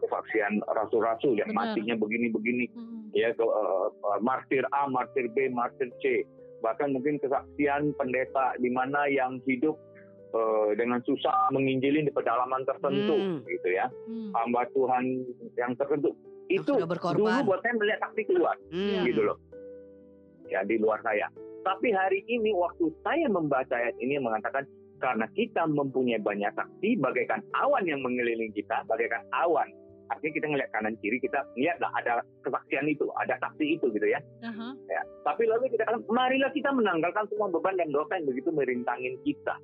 kesaksian 0.00 0.62
rasul-rasul 0.70 1.36
yang 1.36 1.50
Benar. 1.50 1.74
matinya 1.74 1.94
begini-begini, 1.98 2.64
Hmm. 2.72 3.10
ya 3.12 3.34
eh, 3.34 3.86
martir 4.24 4.64
A, 4.72 4.88
martir 4.88 5.28
B, 5.34 5.52
martir 5.52 5.92
C. 6.00 6.24
Bahkan 6.58 6.90
mungkin 6.90 7.22
kesaksian 7.22 7.94
pendeta 7.94 8.58
di 8.58 8.70
mana 8.72 9.06
yang 9.06 9.38
hidup 9.46 9.78
eh, 10.28 10.70
dengan 10.76 11.00
susah 11.08 11.48
menginjilin 11.56 12.04
di 12.04 12.12
pedalaman 12.12 12.60
tertentu, 12.68 13.16
Hmm. 13.16 13.40
gitu 13.48 13.68
ya 13.72 13.88
Hmm. 13.88 14.28
hamba 14.36 14.68
Tuhan 14.76 15.24
yang 15.56 15.72
tertentu. 15.72 16.12
Yang 16.52 16.68
Itu 16.68 16.72
dulu 16.84 17.48
buat 17.48 17.60
saya 17.64 17.74
melihat 17.80 18.00
saksi 18.04 18.22
keluar 18.28 18.56
Hmm. 18.68 19.08
gitu 19.08 19.24
loh. 19.24 19.40
Ya 20.52 20.60
di 20.68 20.76
luar 20.76 21.00
saya. 21.00 21.32
Tapi 21.64 21.92
hari 21.96 22.20
ini 22.28 22.52
waktu 22.52 22.92
saya 23.00 23.24
membaca 23.28 23.72
ayat 23.72 23.96
ini 24.04 24.20
mengatakan 24.20 24.68
karena 25.00 25.24
kita 25.32 25.64
mempunyai 25.64 26.20
banyak 26.20 26.52
saksi 26.52 27.00
bagaikan 27.00 27.40
awan 27.56 27.88
yang 27.88 28.04
mengelilingi 28.04 28.52
kita, 28.52 28.84
bagaikan 28.84 29.24
awan. 29.32 29.68
Artinya 30.08 30.32
kita 30.40 30.46
ngelihat 30.48 30.70
kanan 30.72 30.94
kiri 31.04 31.18
kita 31.20 31.44
lihatlah 31.54 31.92
ada 31.96 32.24
kesaksian 32.44 32.88
itu, 32.88 33.06
ada 33.20 33.36
saksi 33.40 33.76
itu 33.76 33.86
gitu 33.92 34.06
ya. 34.08 34.20
Aha. 34.44 34.72
ya. 34.88 35.02
Tapi 35.24 35.44
lalu 35.44 35.68
kita 35.72 35.84
katakan 35.84 36.04
marilah 36.08 36.50
kita 36.52 36.70
menanggalkan 36.72 37.24
semua 37.28 37.48
beban 37.52 37.76
dan 37.76 37.92
dosa 37.92 38.16
yang 38.16 38.26
begitu 38.28 38.48
merintangin 38.52 39.14
kita. 39.22 39.54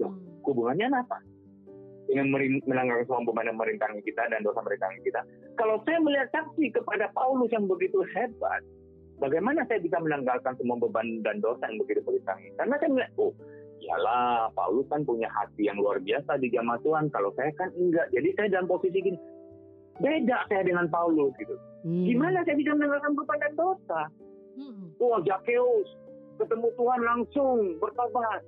Loh, 0.00 0.12
Hmm. 0.12 0.44
hubungannya 0.44 0.88
apa? 0.92 1.18
Dengan 2.08 2.28
menanggalkan 2.68 3.06
semua 3.08 3.24
beban 3.24 3.48
yang 3.48 3.56
merintangi 3.56 4.00
kita 4.04 4.22
dan 4.28 4.44
dosa 4.44 4.60
merintangi 4.60 5.00
kita. 5.06 5.20
Kalau 5.56 5.80
saya 5.88 5.98
melihat 6.02 6.28
saksi 6.34 6.74
kepada 6.76 7.08
Paulus 7.16 7.48
yang 7.54 7.64
begitu 7.64 8.04
hebat, 8.12 8.60
bagaimana 9.16 9.64
saya 9.70 9.80
bisa 9.80 9.96
menanggalkan 10.02 10.52
semua 10.60 10.76
beban 10.76 11.24
dan 11.24 11.40
dosa 11.40 11.64
yang 11.70 11.80
begitu 11.80 12.04
merintangi? 12.04 12.52
Karena 12.60 12.74
saya 12.76 12.90
melihat, 12.92 13.12
oh, 13.16 13.32
iyalah 13.82 14.50
Paulus 14.52 14.86
kan 14.90 15.02
punya 15.02 15.30
hati 15.30 15.66
yang 15.70 15.78
luar 15.78 15.98
biasa 16.02 16.38
di 16.38 16.48
jamaah 16.52 16.78
Tuhan. 16.82 17.10
Kalau 17.10 17.30
saya 17.34 17.50
kan 17.58 17.70
enggak. 17.74 18.06
Jadi 18.14 18.28
saya 18.38 18.48
dalam 18.50 18.68
posisi 18.70 18.98
gini, 18.98 19.18
beda 20.00 20.38
saya 20.48 20.62
dengan 20.64 20.86
Paulus 20.88 21.34
gitu. 21.36 21.56
Hmm. 21.82 22.06
Gimana 22.06 22.46
saya 22.46 22.56
bisa 22.56 22.72
menanggalkan 22.72 23.12
beban 23.18 23.38
dan 23.42 23.52
dosa? 23.58 24.02
Hmm. 24.56 24.92
Wah, 25.02 25.20
Zakeus 25.26 25.88
ketemu 26.40 26.68
Tuhan 26.74 27.00
langsung 27.04 27.58
bertobat. 27.78 28.40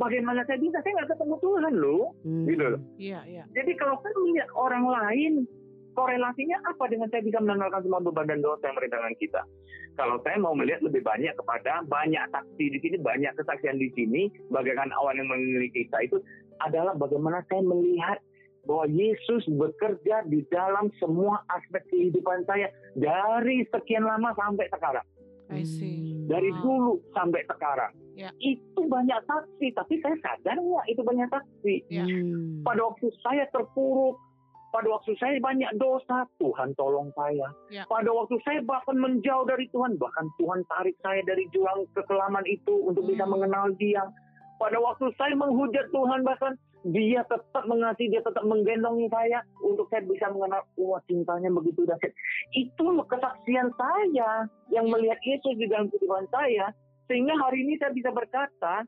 Bagaimana 0.00 0.42
saya 0.48 0.58
bisa? 0.58 0.80
Saya 0.80 0.92
nggak 1.00 1.10
ketemu 1.16 1.34
Tuhan 1.40 1.74
loh. 1.78 2.04
Hmm. 2.26 2.44
Gitu 2.48 2.64
loh. 2.64 2.82
Iya, 2.98 3.20
iya. 3.28 3.44
Jadi 3.54 3.72
kalau 3.78 4.00
saya 4.00 4.14
melihat 4.18 4.50
orang 4.56 4.84
lain, 4.88 5.32
korelasinya 5.92 6.58
apa 6.64 6.84
dengan 6.88 7.08
saya 7.12 7.22
bisa 7.22 7.38
menanggalkan 7.40 7.84
semua 7.84 8.00
beban 8.00 8.28
dan 8.28 8.40
dosa 8.40 8.64
yang 8.66 8.76
merintangkan 8.76 9.14
kita? 9.20 9.42
Kalau 9.92 10.16
saya 10.24 10.40
mau 10.40 10.56
melihat 10.56 10.80
lebih 10.80 11.04
banyak 11.04 11.36
kepada 11.36 11.84
banyak 11.84 12.24
saksi 12.32 12.64
di 12.72 12.78
sini, 12.80 12.96
banyak 13.04 13.36
kesaksian 13.36 13.76
di 13.76 13.92
sini, 13.92 14.32
bagaikan 14.48 14.88
awan 14.96 15.20
yang 15.20 15.28
mengelilingi 15.28 15.84
kita 15.84 16.08
itu 16.08 16.16
adalah 16.64 16.96
bagaimana 16.96 17.44
saya 17.52 17.60
melihat 17.60 18.16
bahwa 18.62 18.86
Yesus 18.86 19.42
bekerja 19.50 20.22
di 20.30 20.46
dalam 20.48 20.88
semua 21.02 21.42
aspek 21.50 21.82
kehidupan 21.90 22.46
saya 22.46 22.70
dari 22.94 23.66
sekian 23.74 24.06
lama 24.06 24.30
sampai 24.38 24.70
sekarang 24.70 25.06
I 25.52 25.66
see. 25.66 26.00
Hmm. 26.24 26.30
dari 26.32 26.48
Wow. 26.48 26.62
dulu 26.64 26.92
sampai 27.12 27.42
sekarang. 27.44 27.92
Ya. 28.16 28.30
Itu 28.40 28.88
banyak 28.88 29.20
saksi, 29.24 29.72
tapi 29.76 30.00
saya 30.00 30.16
sadar 30.24 30.56
nggak 30.56 30.86
itu 30.88 31.02
banyak 31.04 31.28
saksi. 31.28 31.74
Ya. 31.92 32.04
Hmm. 32.08 32.64
Pada 32.64 32.88
waktu 32.88 33.12
saya 33.20 33.44
terpuruk, 33.52 34.16
pada 34.72 34.88
waktu 34.88 35.12
saya 35.20 35.36
banyak 35.44 35.68
dosa, 35.76 36.24
Tuhan 36.40 36.72
tolong 36.80 37.12
saya. 37.12 37.52
Ya. 37.68 37.84
Pada 37.84 38.08
waktu 38.08 38.40
saya 38.48 38.64
bahkan 38.64 38.96
menjauh 38.96 39.44
dari 39.44 39.68
Tuhan, 39.76 40.00
bahkan 40.00 40.28
Tuhan 40.40 40.64
tarik 40.72 40.96
saya 41.04 41.20
dari 41.28 41.44
jurang 41.52 41.84
kekelaman 41.92 42.44
itu 42.48 42.72
untuk 42.88 43.04
bisa 43.04 43.28
Hmm. 43.28 43.36
mengenal 43.36 43.68
Dia. 43.76 44.08
Pada 44.56 44.78
waktu 44.80 45.10
saya 45.20 45.34
menghujat 45.36 45.90
Tuhan, 45.92 46.24
bahkan 46.24 46.54
Dia 46.82 47.22
tetap 47.30 47.64
mengasihi, 47.70 48.10
Dia 48.10 48.22
tetap 48.26 48.42
menggendongi 48.42 49.06
saya 49.06 49.46
untuk 49.62 49.86
saya 49.86 50.02
bisa 50.02 50.26
mengenal, 50.34 50.66
wah 50.74 50.98
cintanya 51.06 51.46
begitu 51.54 51.86
dahsyat. 51.86 52.10
Itu 52.58 52.98
kesaksian 53.06 53.70
saya 53.78 54.48
yang 54.70 54.86
Ya. 54.86 54.90
melihat 54.90 55.18
Yesus 55.22 55.54
di 55.58 55.70
dalam 55.70 55.86
kehidupan 55.90 56.26
saya. 56.34 56.74
Sehingga 57.06 57.34
hari 57.38 57.62
ini 57.62 57.78
saya 57.78 57.94
bisa 57.94 58.10
berkata, 58.10 58.82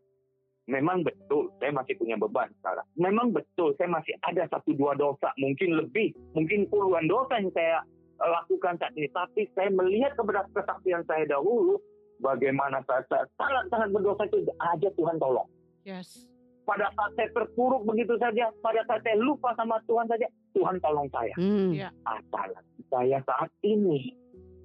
memang 0.66 1.04
betul 1.04 1.52
saya 1.60 1.70
masih 1.76 1.94
punya 2.00 2.16
beban 2.16 2.50
sekarang. 2.62 2.86
Memang 2.96 3.30
betul 3.30 3.76
saya 3.76 3.90
masih 3.92 4.14
ada 4.24 4.48
satu 4.48 4.72
dua 4.74 4.96
dosa, 4.96 5.30
mungkin 5.36 5.76
lebih, 5.76 6.16
mungkin 6.32 6.66
puluhan 6.72 7.06
dosa 7.06 7.38
yang 7.38 7.52
saya 7.52 7.78
eh, 8.18 8.30
lakukan 8.30 8.80
saat 8.80 8.96
ini. 8.96 9.06
Tapi 9.12 9.46
saya 9.54 9.70
melihat 9.70 10.16
kepada 10.18 10.48
kesaksian 10.50 11.04
saya 11.06 11.28
dahulu, 11.28 11.78
bagaimana 12.18 12.80
saya 12.88 13.04
saya 13.06 13.26
sangat-sangat 13.38 13.88
berdosa 13.92 14.22
itu 14.26 14.38
aja 14.58 14.88
Tuhan 14.98 15.16
tolong. 15.20 15.48
Yes. 15.84 16.33
Pada 16.64 16.88
saat 16.96 17.12
saya 17.12 17.28
terpuruk 17.36 17.84
begitu 17.84 18.16
saja, 18.16 18.48
pada 18.64 18.80
saat 18.88 19.04
saya 19.04 19.20
lupa 19.20 19.52
sama 19.52 19.76
Tuhan 19.84 20.08
saja, 20.08 20.24
Tuhan 20.56 20.80
tolong 20.80 21.08
saya 21.12 21.34
Hmm. 21.36 21.76
Ya. 21.76 21.92
apalagi 22.08 22.80
saya 22.88 23.20
saat 23.28 23.52
ini. 23.60 24.16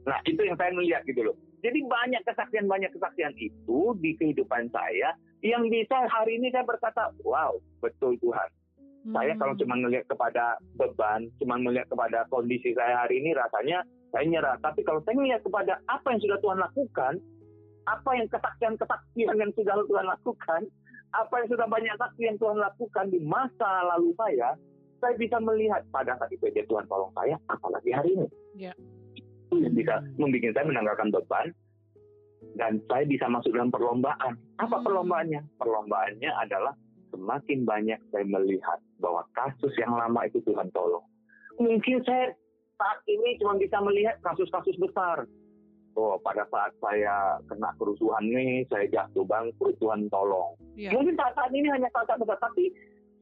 Nah 0.08 0.16
itu 0.24 0.40
yang 0.40 0.56
saya 0.56 0.72
melihat 0.72 1.04
gitu 1.04 1.28
loh. 1.28 1.36
Jadi 1.60 1.84
banyak 1.84 2.24
kesaksian 2.24 2.72
banyak 2.72 2.88
kesaksian 2.96 3.36
itu 3.36 3.92
di 4.00 4.16
kehidupan 4.16 4.72
saya 4.72 5.12
yang 5.44 5.68
bisa 5.68 6.08
hari 6.08 6.40
ini 6.40 6.48
saya 6.56 6.64
berkata, 6.64 7.12
wow 7.28 7.52
betul 7.84 8.16
Tuhan. 8.24 8.48
Saya 9.12 9.32
Hmm. 9.36 9.40
kalau 9.40 9.54
cuma 9.60 9.76
melihat 9.80 10.08
kepada 10.08 10.56
beban, 10.76 11.28
cuma 11.40 11.56
melihat 11.60 11.88
kepada 11.92 12.28
kondisi 12.32 12.76
saya 12.76 13.04
hari 13.04 13.20
ini 13.24 13.32
rasanya 13.36 13.84
saya 14.12 14.24
nyerah. 14.28 14.56
Tapi 14.64 14.84
kalau 14.88 15.04
saya 15.04 15.16
melihat 15.20 15.44
kepada 15.44 15.80
apa 15.88 16.16
yang 16.16 16.22
sudah 16.24 16.40
Tuhan 16.40 16.60
lakukan, 16.60 17.14
apa 17.88 18.12
yang 18.16 18.28
kesaksian-kesaksian 18.28 19.36
yang 19.40 19.52
sudah 19.56 19.76
Tuhan 19.88 20.06
lakukan, 20.08 20.62
apa 21.14 21.34
yang 21.42 21.48
sudah 21.50 21.68
banyak 21.68 21.96
saksi 21.98 22.22
yang 22.22 22.38
Tuhan 22.38 22.58
lakukan 22.62 23.06
di 23.10 23.20
masa 23.24 23.72
lalu 23.96 24.14
saya, 24.18 24.54
saya 25.00 25.14
bisa 25.16 25.40
melihat 25.42 25.82
pada 25.90 26.14
saat 26.20 26.30
itu 26.30 26.46
aja 26.46 26.62
Tuhan 26.68 26.86
tolong 26.86 27.12
saya, 27.16 27.36
apalagi 27.50 27.90
hari 27.96 28.10
ini. 28.14 28.28
Ya. 28.54 28.74
Itu 29.16 29.58
yang 29.58 29.74
bisa 29.74 30.04
membuat 30.20 30.54
saya 30.54 30.66
menanggalkan 30.68 31.10
beban 31.10 31.48
dan 32.56 32.80
saya 32.88 33.04
bisa 33.08 33.26
masuk 33.28 33.56
dalam 33.56 33.72
perlombaan. 33.74 34.38
Apa 34.62 34.80
Hmm. 34.80 34.86
perlombaannya? 34.86 35.42
Perlombaannya 35.58 36.32
adalah 36.36 36.74
semakin 37.10 37.66
banyak 37.66 38.00
saya 38.14 38.26
melihat 38.28 38.80
bahwa 39.02 39.26
kasus 39.34 39.74
yang 39.82 39.96
lama 39.96 40.30
itu 40.30 40.38
Tuhan 40.46 40.70
tolong. 40.76 41.04
Mungkin 41.58 42.06
saya 42.06 42.32
saat 42.80 43.00
ini 43.10 43.36
cuma 43.42 43.60
bisa 43.60 43.82
melihat 43.84 44.16
kasus-kasus 44.24 44.78
besar. 44.80 45.28
Oh, 46.00 46.16
pada 46.16 46.48
saat 46.48 46.72
saya 46.80 47.36
kena 47.52 47.76
kerusuhan 47.76 48.24
nih, 48.24 48.64
saya 48.72 48.88
jatuh 48.88 49.28
bangkrut, 49.28 49.76
Tuhan 49.84 50.08
tolong. 50.08 50.56
Ya. 50.80 50.96
Mungkin 50.96 51.20
saat-saat 51.20 51.52
ini 51.52 51.68
hanya 51.68 51.92
saat-saat 51.92 52.24
besar, 52.24 52.40
tapi 52.40 52.72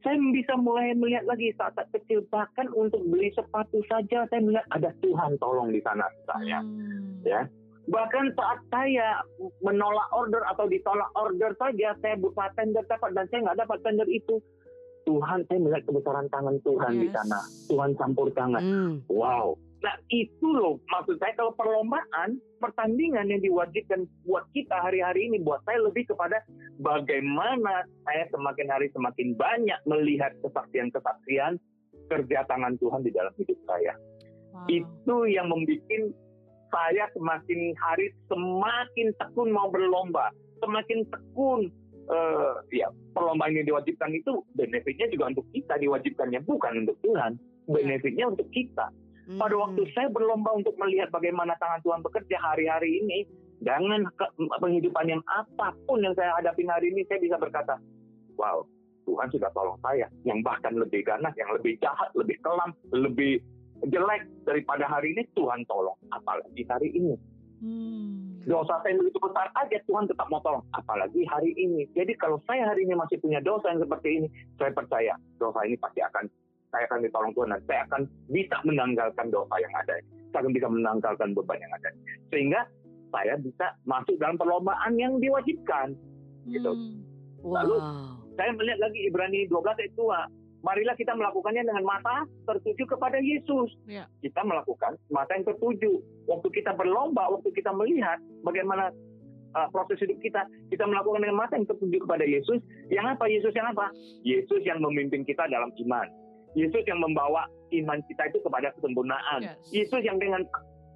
saya 0.06 0.14
bisa 0.30 0.54
mulai 0.54 0.94
melihat 0.94 1.26
lagi 1.26 1.50
saat-saat 1.58 1.90
kecil. 1.90 2.22
Bahkan 2.30 2.70
untuk 2.78 3.02
beli 3.10 3.34
sepatu 3.34 3.82
saja, 3.90 4.30
saya 4.30 4.38
melihat 4.38 4.62
ada 4.70 4.94
Tuhan 5.02 5.34
tolong 5.42 5.74
di 5.74 5.82
sana 5.82 6.06
saya. 6.22 6.62
Hmm. 6.62 7.18
Ya. 7.26 7.50
Bahkan 7.90 8.38
saat 8.38 8.62
saya 8.70 9.26
menolak 9.58 10.06
order 10.14 10.46
atau 10.46 10.70
ditolak 10.70 11.10
order 11.18 11.50
saja, 11.58 11.98
saya 11.98 12.14
buka 12.14 12.46
tender 12.54 12.86
dapat 12.86 13.10
dan 13.10 13.26
saya 13.26 13.42
nggak 13.42 13.58
dapat 13.66 13.78
tender 13.82 14.06
itu. 14.06 14.38
Tuhan, 15.02 15.42
saya 15.50 15.58
melihat 15.58 15.82
kebesaran 15.82 16.30
tangan 16.30 16.62
Tuhan 16.62 16.92
di 16.94 17.08
Yes. 17.10 17.16
sana. 17.16 17.40
Tuhan 17.66 17.90
campur 17.98 18.28
tangan. 18.38 18.62
Hmm. 18.62 18.94
Wow. 19.10 19.58
Nah 19.78 19.94
itu 20.10 20.48
loh 20.50 20.82
maksud 20.90 21.22
saya 21.22 21.34
kalau 21.38 21.54
perlombaan, 21.54 22.42
pertandingan 22.58 23.30
yang 23.30 23.38
diwajibkan 23.38 24.10
buat 24.26 24.42
kita 24.50 24.74
hari-hari 24.74 25.30
ini 25.30 25.38
buat 25.46 25.62
saya 25.62 25.78
lebih 25.86 26.10
kepada 26.10 26.42
bagaimana 26.82 27.86
saya 28.02 28.26
semakin 28.34 28.66
hari 28.66 28.90
semakin 28.90 29.38
banyak 29.38 29.78
melihat 29.86 30.34
kesaksian-kesaksian 30.42 31.62
kerja 32.10 32.38
tangan 32.50 32.74
Tuhan 32.82 33.06
di 33.06 33.14
dalam 33.14 33.30
hidup 33.38 33.58
saya. 33.70 33.94
Wow. 34.50 34.66
Itu 34.66 35.16
yang 35.30 35.46
membuat 35.52 36.10
saya 36.68 37.04
semakin 37.14 37.72
hari 37.78 38.12
semakin 38.28 39.14
tekun 39.16 39.48
mau 39.54 39.70
berlomba, 39.70 40.34
semakin 40.60 41.06
tekun 41.08 41.70
eh, 42.08 42.54
ya 42.74 42.88
perlombaan 43.14 43.56
yang 43.56 43.68
diwajibkan 43.68 44.10
itu 44.16 44.42
benefitnya 44.56 45.06
juga 45.12 45.32
untuk 45.36 45.46
kita 45.54 45.78
diwajibkannya 45.78 46.40
bukan 46.44 46.84
untuk 46.84 46.96
Tuhan. 47.04 47.38
Benefitnya 47.68 48.32
untuk 48.32 48.48
kita. 48.48 48.88
Pada 49.36 49.52
Hmm. 49.52 49.62
waktu 49.68 49.82
saya 49.92 50.08
berlomba 50.08 50.56
untuk 50.56 50.72
melihat 50.80 51.12
bagaimana 51.12 51.52
tangan 51.60 51.84
Tuhan 51.84 52.00
bekerja 52.00 52.40
hari-hari 52.40 53.04
ini, 53.04 53.18
dengan 53.60 54.06
penghidupan 54.62 55.04
yang 55.10 55.22
apa 55.28 55.74
pun 55.84 56.00
yang 56.00 56.14
saya 56.14 56.32
hadapi 56.38 56.64
hari 56.64 56.94
ini, 56.94 57.04
saya 57.10 57.20
bisa 57.20 57.36
berkata, 57.36 57.76
wow, 58.38 58.64
Tuhan 59.04 59.28
sudah 59.28 59.50
tolong 59.52 59.76
saya, 59.84 60.06
yang 60.24 60.40
bahkan 60.40 60.72
lebih 60.78 61.04
ganas, 61.04 61.34
yang 61.36 61.50
lebih 61.52 61.76
jahat, 61.82 62.08
lebih 62.14 62.38
kelam, 62.40 62.72
lebih 62.94 63.42
jelek 63.90 64.24
daripada 64.46 64.88
hari 64.88 65.12
ini, 65.12 65.26
Tuhan 65.34 65.66
tolong. 65.68 65.98
Apalagi 66.14 66.62
hari 66.64 66.88
ini. 66.94 67.14
Hmm. 67.58 68.38
Dosa 68.46 68.78
saya 68.80 68.94
yang 68.94 69.02
begitu 69.02 69.18
besar 69.18 69.50
aja, 69.58 69.76
Tuhan 69.84 70.06
tetap 70.06 70.30
mau 70.30 70.38
tolong. 70.40 70.62
Apalagi 70.72 71.26
hari 71.26 71.50
ini. 71.58 71.84
Jadi 71.92 72.14
kalau 72.16 72.38
saya 72.46 72.64
hari 72.70 72.86
ini 72.86 72.94
masih 72.94 73.18
punya 73.18 73.42
dosa 73.42 73.74
yang 73.74 73.82
seperti 73.82 74.08
ini, 74.22 74.28
saya 74.56 74.70
percaya 74.70 75.18
dosa 75.36 75.66
ini 75.66 75.74
pasti 75.76 76.00
akan 76.00 76.30
saya 76.70 76.84
akan 76.90 77.00
ditolong 77.04 77.32
Tuhan 77.32 77.50
dan 77.54 77.62
saya 77.64 77.80
akan 77.88 78.00
bisa 78.28 78.56
menanggalkan 78.64 79.26
dosa 79.32 79.54
yang 79.60 79.74
ada. 79.74 79.94
Saya 80.32 80.40
akan 80.44 80.52
bisa 80.52 80.68
menanggalkan 80.68 81.28
beban 81.32 81.58
yang 81.60 81.72
ada. 81.72 81.90
Sehingga 82.28 82.60
saya 83.08 83.34
bisa 83.40 83.66
masuk 83.88 84.16
dalam 84.20 84.36
perlombaan 84.36 84.92
yang 85.00 85.16
diwajibkan. 85.20 85.96
gitu. 86.48 86.72
Hmm. 86.72 87.04
Lalu, 87.44 87.76
Wow. 87.76 88.18
Saya 88.38 88.54
melihat 88.54 88.78
lagi 88.78 89.00
Ibrani 89.10 89.50
12 89.50 89.82
ayat 89.82 89.92
2. 89.98 90.62
Marilah 90.62 90.94
kita 90.94 91.10
melakukannya 91.14 91.66
dengan 91.66 91.82
mata 91.82 92.22
tertuju 92.46 92.86
kepada 92.86 93.18
Yesus. 93.18 93.74
Ya. 93.90 94.06
Kita 94.22 94.46
melakukan 94.46 94.94
mata 95.10 95.34
yang 95.34 95.42
tertuju. 95.42 95.98
Waktu 96.30 96.48
kita 96.54 96.70
berlomba, 96.78 97.34
waktu 97.34 97.50
kita 97.50 97.74
melihat 97.74 98.22
bagaimana 98.46 98.94
uh, 99.58 99.66
proses 99.74 99.98
hidup 100.02 100.22
kita, 100.22 100.46
kita 100.70 100.86
melakukan 100.86 101.26
dengan 101.26 101.38
mata 101.42 101.58
yang 101.58 101.66
tertuju 101.66 102.06
kepada 102.06 102.22
Yesus. 102.22 102.62
Yang 102.94 103.06
apa? 103.18 103.24
Yesus 103.26 103.52
yang 103.58 103.68
apa? 103.74 103.86
Yesus 104.22 104.62
yang 104.62 104.78
memimpin 104.82 105.26
kita 105.26 105.46
dalam 105.50 105.74
iman. 105.74 106.06
Yesus 106.58 106.82
yang 106.90 106.98
membawa 106.98 107.46
iman 107.70 108.02
kita 108.10 108.34
itu 108.34 108.42
kepada 108.42 108.74
kesempurnaan. 108.74 109.46
Yes. 109.46 109.58
Yesus 109.70 110.02
yang 110.02 110.18
dengan 110.18 110.42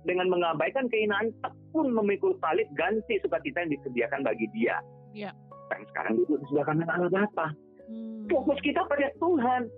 dengan 0.02 0.26
mengabaikan 0.26 0.90
keinginan 0.90 1.30
tekun 1.46 1.94
memikul 1.94 2.34
salib 2.42 2.66
ganti 2.74 3.22
sukacita 3.22 3.62
yang 3.62 3.70
disediakan 3.78 4.26
bagi 4.26 4.46
dia. 4.50 4.82
Ya. 5.14 5.30
Dan 5.70 5.86
sekarang 5.94 6.18
itu 6.18 6.34
disediakan 6.42 6.82
dengan 6.82 6.94
Allah 6.98 7.10
Bapa. 7.14 7.46
Hmm. 7.86 8.26
Fokus 8.26 8.58
kita 8.66 8.82
pada 8.90 9.08
Tuhan. 9.22 9.70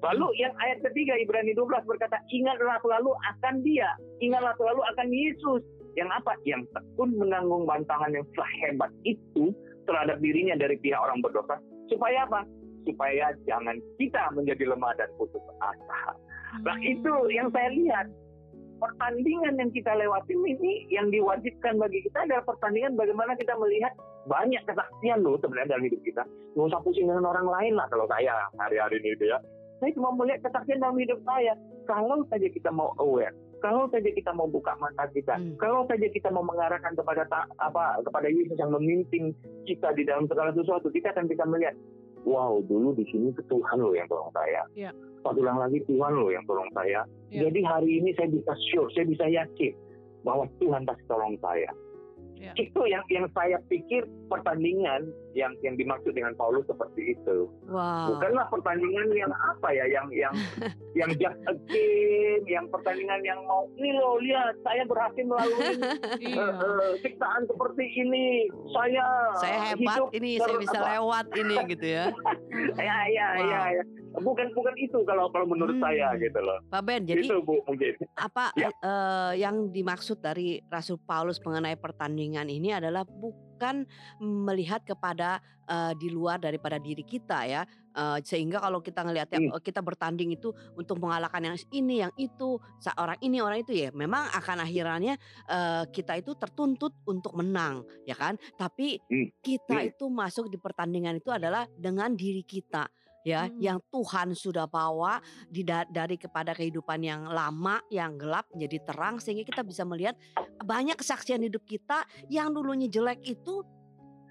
Lalu 0.00 0.28
yang 0.40 0.52
ayat 0.56 0.80
ketiga 0.80 1.12
Ibrani 1.20 1.52
12 1.52 1.84
berkata, 1.84 2.16
ingatlah 2.32 2.80
selalu 2.80 3.12
akan 3.36 3.60
dia. 3.60 3.88
Ingatlah 4.24 4.56
selalu 4.56 4.80
akan 4.96 5.08
Yesus. 5.12 5.62
Yang 5.92 6.10
apa? 6.24 6.32
Yang 6.48 6.62
tekun 6.72 7.10
menanggung 7.20 7.68
bantangan 7.68 8.08
yang 8.08 8.24
sehebat 8.32 8.88
itu 9.04 9.52
terhadap 9.84 10.16
dirinya 10.24 10.56
dari 10.56 10.80
pihak 10.80 10.96
orang 10.96 11.20
berdosa. 11.20 11.60
Supaya 11.92 12.24
apa? 12.24 12.48
Supaya 12.82 13.32
jangan 13.44 13.76
kita 13.96 14.32
menjadi 14.32 14.72
lemah 14.72 14.92
dan 14.96 15.08
putus 15.16 15.42
asa. 15.60 16.16
Nah 16.64 16.76
Hmm. 16.76 16.82
itu 16.82 17.12
yang 17.30 17.48
saya 17.50 17.70
lihat. 17.70 18.06
Pertandingan 18.80 19.60
yang 19.60 19.68
kita 19.76 19.92
lewatin 19.92 20.40
ini 20.40 20.88
yang 20.88 21.12
diwajibkan 21.12 21.76
bagi 21.76 22.00
kita 22.00 22.24
adalah 22.24 22.40
pertandingan 22.48 22.96
bagaimana 22.96 23.36
kita 23.36 23.52
melihat 23.60 23.92
banyak 24.24 24.64
kesaksian 24.64 25.20
loh 25.20 25.36
sebenarnya 25.36 25.76
dalam 25.76 25.84
hidup 25.84 26.00
kita. 26.00 26.24
Nggak 26.56 26.72
usah 26.72 26.80
pusing 26.80 27.04
dengan 27.04 27.28
orang 27.28 27.44
lain 27.44 27.76
lah 27.76 27.84
kalau 27.92 28.08
saya 28.08 28.48
hari-hari 28.56 29.04
ini 29.04 29.20
itu 29.20 29.28
ya. 29.28 29.36
Saya 29.84 29.92
cuma 29.92 30.16
melihat 30.16 30.48
kesaksian 30.48 30.80
dalam 30.80 30.96
hidup 30.96 31.20
saya. 31.28 31.52
Kalau 31.84 32.24
saja 32.32 32.48
kita 32.48 32.72
mau 32.72 32.96
aware, 32.96 33.36
kalau 33.60 33.84
saja 33.92 34.08
kita 34.08 34.32
mau 34.32 34.48
buka 34.48 34.72
mata 34.80 35.04
kita, 35.12 35.36
Hmm. 35.36 35.60
kalau 35.60 35.84
saja 35.84 36.08
kita 36.08 36.32
mau 36.32 36.40
mengarahkan 36.40 36.96
kepada 36.96 37.28
ta- 37.28 37.48
apa 37.60 38.00
kepada 38.00 38.32
Yesus 38.32 38.56
yang 38.56 38.72
memimpin 38.72 39.36
kita 39.68 39.92
di 39.92 40.08
dalam 40.08 40.24
segala 40.24 40.56
sesuatu, 40.56 40.88
kita 40.88 41.12
akan 41.12 41.28
bisa 41.28 41.44
melihat, 41.44 41.76
wow 42.24 42.60
dulu 42.64 42.92
di 42.96 43.04
sini 43.08 43.32
ke 43.32 43.42
Tuhan 43.48 43.78
loh 43.80 43.94
yang 43.96 44.08
tolong 44.10 44.32
saya. 44.32 44.62
Ya. 44.76 44.90
Satu 45.20 45.40
ulang 45.44 45.60
lagi 45.60 45.80
Tuhan 45.84 46.12
loh 46.16 46.30
yang 46.32 46.44
tolong 46.48 46.68
saya. 46.72 47.04
Ya. 47.28 47.48
Jadi 47.48 47.60
hari 47.64 47.90
ini 48.00 48.10
saya 48.16 48.28
bisa 48.32 48.52
sure, 48.72 48.88
saya 48.92 49.06
bisa 49.08 49.24
yakin 49.28 49.72
bahwa 50.24 50.44
Tuhan 50.60 50.84
pasti 50.84 51.04
tolong 51.08 51.36
saya. 51.40 51.70
Ya. 52.40 52.52
Itu 52.56 52.88
yang 52.88 53.04
yang 53.12 53.28
saya 53.36 53.60
pikir 53.68 54.08
pertandingan 54.30 55.02
yang 55.32 55.52
yang 55.60 55.74
dimaksud 55.74 56.10
dengan 56.10 56.32
Paulus 56.32 56.62
seperti 56.64 57.12
itu. 57.12 57.50
Wow. 57.66 58.14
Bukanlah 58.14 58.46
pertandingan 58.48 59.10
yang 59.12 59.28
apa 59.28 59.68
ya, 59.70 59.84
yang 59.84 60.06
yang 60.10 60.34
yang 60.98 61.10
just 61.16 61.40
a 61.44 61.54
game, 61.66 62.44
yang 62.46 62.66
pertandingan 62.66 63.20
yang 63.20 63.42
mau 63.44 63.66
ini 63.72 63.90
loh 63.92 64.16
lihat 64.18 64.54
saya 64.60 64.82
berhasil 64.84 65.20
melalui 65.20 65.58
Iya. 66.22 66.46
eh, 66.46 66.50
eh, 66.56 66.90
siksaan 67.00 67.42
seperti 67.44 67.84
ini. 67.96 68.26
Saya 68.70 69.04
Saya 69.36 69.58
hebat 69.68 69.82
hidup 69.98 70.10
ini, 70.12 70.30
saya 70.36 70.56
bisa 70.56 70.78
apa, 70.78 70.88
lewat 70.94 71.26
ini 71.36 71.56
gitu 71.74 71.86
ya. 71.88 72.04
Ya 72.76 72.96
ya 73.08 73.26
Wow. 73.32 73.46
ya 73.46 73.60
ya. 73.72 73.84
Bukan 74.12 74.46
bukan 74.50 74.74
itu 74.76 74.98
kalau 75.04 75.30
kalau 75.30 75.46
menurut 75.46 75.74
Hmm. 75.74 75.84
saya 75.84 76.14
gitu 76.16 76.38
loh. 76.38 76.58
Pak 76.66 76.82
Ben, 76.82 77.02
jadi 77.02 77.22
itu 77.22 77.38
Bu 77.40 77.62
mungkin. 77.62 77.94
apa 78.16 78.50
Ya. 78.54 78.70
eh, 78.72 79.32
yang 79.38 79.70
dimaksud 79.70 80.18
dari 80.18 80.58
Rasul 80.66 80.98
Paulus 81.00 81.38
mengenai 81.40 81.74
pertandingan 81.74 82.46
ini 82.46 82.70
adalah 82.72 83.02
bukan 83.02 83.49
melihat 84.22 84.80
kepada 84.86 85.38
eh, 85.68 85.92
di 86.00 86.08
luar 86.08 86.40
daripada 86.40 86.80
diri 86.80 87.04
kita 87.04 87.44
ya 87.44 87.62
Eh, 87.90 88.18
sehingga 88.22 88.62
kalau 88.62 88.78
kita 88.78 89.02
ngelihatnya 89.02 89.50
Hmm. 89.50 89.58
kita 89.58 89.82
bertanding 89.82 90.30
itu 90.38 90.54
untuk 90.78 91.02
mengalahkan 91.02 91.42
yang 91.42 91.56
ini 91.74 92.06
yang 92.06 92.12
itu 92.14 92.62
sa- 92.78 92.94
orang 92.94 93.18
ini 93.18 93.42
orang 93.42 93.66
itu 93.66 93.74
ya 93.74 93.90
memang 93.90 94.30
akan 94.30 94.62
akhirnya 94.62 95.18
eh, 95.50 95.84
kita 95.90 96.22
itu 96.22 96.38
tertuntut 96.38 96.94
untuk 97.10 97.34
menang 97.34 97.82
ya 98.06 98.14
kan 98.14 98.38
tapi 98.54 99.02
Hmm. 99.10 99.26
kita 99.42 99.82
Hmm. 99.82 99.90
itu 99.90 100.06
masuk 100.06 100.46
di 100.46 100.54
pertandingan 100.62 101.18
itu 101.18 101.34
adalah 101.34 101.66
dengan 101.74 102.14
diri 102.14 102.46
kita 102.46 102.86
ya 103.22 103.46
Hmm. 103.46 103.56
yang 103.60 103.78
Tuhan 103.88 104.32
sudah 104.32 104.64
bawa 104.64 105.20
di 105.46 105.60
da- 105.60 105.86
dari 105.86 106.16
kepada 106.16 106.52
kehidupan 106.52 107.00
yang 107.00 107.28
lama 107.28 107.80
yang 107.92 108.16
gelap 108.16 108.48
menjadi 108.52 108.78
terang 108.86 109.20
sehingga 109.20 109.44
kita 109.44 109.60
bisa 109.60 109.84
melihat 109.84 110.16
banyak 110.60 110.96
kesaksian 110.96 111.44
hidup 111.44 111.64
kita 111.64 112.04
yang 112.28 112.52
dulunya 112.52 112.88
jelek 112.88 113.20
itu 113.24 113.60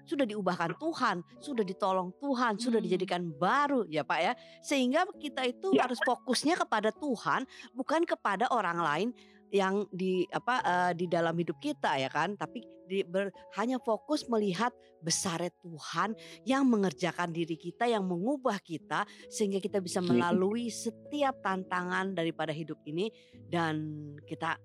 sudah 0.00 0.26
diubahkan 0.26 0.74
Tuhan, 0.74 1.22
sudah 1.38 1.62
ditolong 1.62 2.10
Tuhan, 2.18 2.58
sudah 2.58 2.82
Hmm. 2.82 2.86
dijadikan 2.90 3.22
baru 3.30 3.86
ya 3.86 4.02
Pak 4.02 4.18
ya. 4.18 4.32
Sehingga 4.58 5.06
kita 5.14 5.46
itu 5.46 5.70
Ya. 5.70 5.86
harus 5.86 6.02
fokusnya 6.02 6.58
kepada 6.58 6.90
Tuhan, 6.90 7.46
bukan 7.70 8.02
kepada 8.02 8.50
orang 8.50 8.82
lain 8.82 9.08
yang 9.50 9.86
di 9.90 10.26
apa 10.30 10.54
eh, 10.62 10.92
di 10.94 11.06
dalam 11.10 11.34
hidup 11.34 11.58
kita 11.58 11.98
ya 11.98 12.10
kan, 12.10 12.34
tapi 12.38 12.62
di, 12.90 13.06
ber- 13.06 13.30
hanya 13.54 13.78
fokus 13.78 14.26
melihat 14.26 14.74
besarnya 14.98 15.54
Tuhan 15.62 16.18
yang 16.42 16.66
mengerjakan 16.66 17.30
diri 17.30 17.54
kita, 17.54 17.86
yang 17.86 18.02
mengubah 18.02 18.58
kita 18.58 19.06
sehingga 19.30 19.62
kita 19.62 19.78
bisa 19.78 20.02
Hmm. 20.02 20.18
melalui 20.18 20.70
setiap 20.74 21.38
tantangan 21.38 22.14
daripada 22.18 22.50
hidup 22.50 22.82
ini 22.86 23.10
dan 23.46 23.86
kita. 24.26 24.58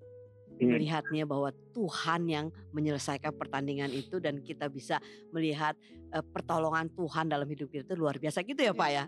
Melihatnya 0.57 1.23
bahwa 1.23 1.51
Tuhan 1.71 2.21
yang 2.25 2.45
menyelesaikan 2.71 3.33
pertandingan 3.33 3.89
itu 3.89 4.17
dan 4.17 4.39
kita 4.39 4.67
bisa 4.67 5.03
melihat 5.29 5.75
eh, 6.09 6.23
pertolongan 6.23 6.87
Tuhan 6.89 7.27
dalam 7.27 7.43
hidup 7.43 7.67
kita 7.67 7.83
itu 7.85 7.95
luar 7.95 8.15
biasa 8.15 8.39
gitu 8.41 8.61
ya 8.61 8.71
Pak 8.71 8.89
ya. 8.89 9.03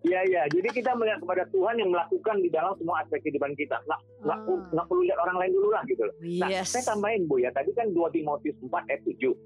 Iya 0.00 0.20
iya. 0.24 0.42
Jadi 0.48 0.68
kita 0.72 0.96
melihat 0.96 1.20
kepada 1.20 1.44
Tuhan 1.48 1.76
yang 1.76 1.90
melakukan 1.92 2.40
di 2.40 2.48
dalam 2.48 2.72
semua 2.78 3.04
aspek 3.04 3.20
kehidupan 3.20 3.52
kita. 3.52 3.76
Nggak 3.84 4.00
nggak 4.24 4.38
Ah. 4.40 4.60
nggak 4.72 4.86
perlu 4.88 5.02
lihat 5.04 5.18
orang 5.20 5.36
lain 5.36 5.52
dulu 5.52 5.68
lah 5.68 5.82
gitu 5.84 6.02
loh. 6.02 6.14
Nah, 6.40 6.48
Yes. 6.48 6.72
saya 6.72 6.84
tambahin 6.86 7.28
Bu 7.28 7.36
ya. 7.38 7.52
Tadi 7.52 7.70
kan 7.76 7.92
2 7.92 8.08
Timotius 8.08 8.56
4 8.58 8.88
ayat 8.88 9.02
7. 9.04 9.36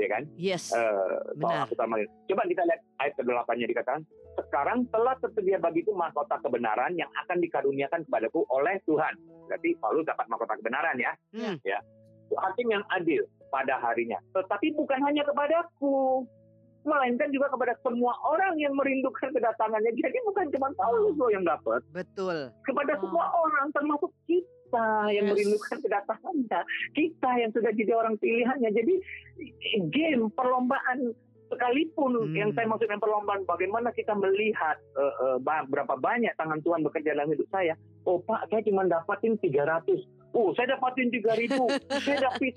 Ya 0.00 0.08
kan? 0.08 0.22
Yes. 0.34 0.72
Eh, 0.72 1.18
Benar. 1.36 1.68
tambahin. 1.70 2.08
Coba 2.24 2.42
kita 2.48 2.62
lihat 2.64 2.80
ayat 2.98 3.12
ke-8-nya 3.20 3.66
dikatakan, 3.68 4.00
sekarang 4.40 4.78
telah 4.88 5.14
tersedia 5.20 5.60
bagiku 5.60 5.92
mahkota 5.92 6.40
kebenaran 6.40 6.96
yang 6.96 7.10
akan 7.24 7.38
dikaruniakan 7.38 8.00
kepadaku 8.08 8.48
oleh 8.48 8.80
Tuhan. 8.88 9.14
Berarti 9.46 9.76
Paulus 9.76 10.08
dapat 10.08 10.24
mahkota 10.32 10.56
kebenaran 10.56 10.96
ya. 10.96 11.12
Hmm. 11.36 11.60
Hakim 12.30 12.70
yang 12.70 12.84
adil 12.94 13.26
pada 13.50 13.76
harinya. 13.82 14.16
Tetapi 14.32 14.78
bukan 14.78 15.02
hanya 15.02 15.26
kepadaku, 15.26 16.22
melainkan 16.86 17.28
juga 17.34 17.50
kepada 17.52 17.74
semua 17.84 18.14
orang 18.24 18.56
yang 18.56 18.72
merindukan 18.72 19.28
kedatangannya. 19.34 19.92
Jadi 19.92 20.18
bukan 20.24 20.46
cuma 20.54 20.68
Paulus 20.78 21.18
loh 21.18 21.28
yang 21.28 21.44
dapat, 21.44 21.82
Betul. 21.92 22.48
kepada 22.64 22.96
Oh. 22.96 23.00
semua 23.04 23.26
orang 23.28 23.66
termasuk 23.74 24.08
kita 24.24 24.48
yang 25.08 25.26
Yes. 25.26 25.32
merindukan 25.32 25.78
kedatangannya, 25.80 26.60
kita 26.92 27.30
yang 27.36 27.50
sudah 27.50 27.72
jadi 27.72 27.92
orang 27.92 28.14
pilihannya. 28.16 28.70
Jadi 28.70 28.94
game 29.88 30.30
perlombaan 30.30 31.10
sekalipun 31.48 32.14
Hmm. 32.14 32.30
yang 32.32 32.50
saya 32.52 32.64
maksud 32.64 32.86
dengan 32.86 33.02
perlombaan 33.02 33.42
bagaimana 33.42 33.90
kita 33.90 34.14
melihat 34.14 34.78
eh, 34.94 35.36
ba- 35.38 35.66
berapa 35.66 35.98
banyak 35.98 36.30
tangan 36.34 36.62
Tuhan 36.62 36.80
bekerja 36.80 37.10
dalam 37.10 37.26
hidup 37.28 37.50
saya. 37.50 37.74
Oh 38.04 38.22
Pak, 38.22 38.46
saya 38.46 38.62
cuma 38.62 38.86
dapatin 38.86 39.34
300. 39.36 40.06
Oh, 40.30 40.54
saya 40.54 40.78
dapatin 40.78 41.10
3000. 41.10 41.58
saya 42.06 42.18
dapatin 42.30 42.52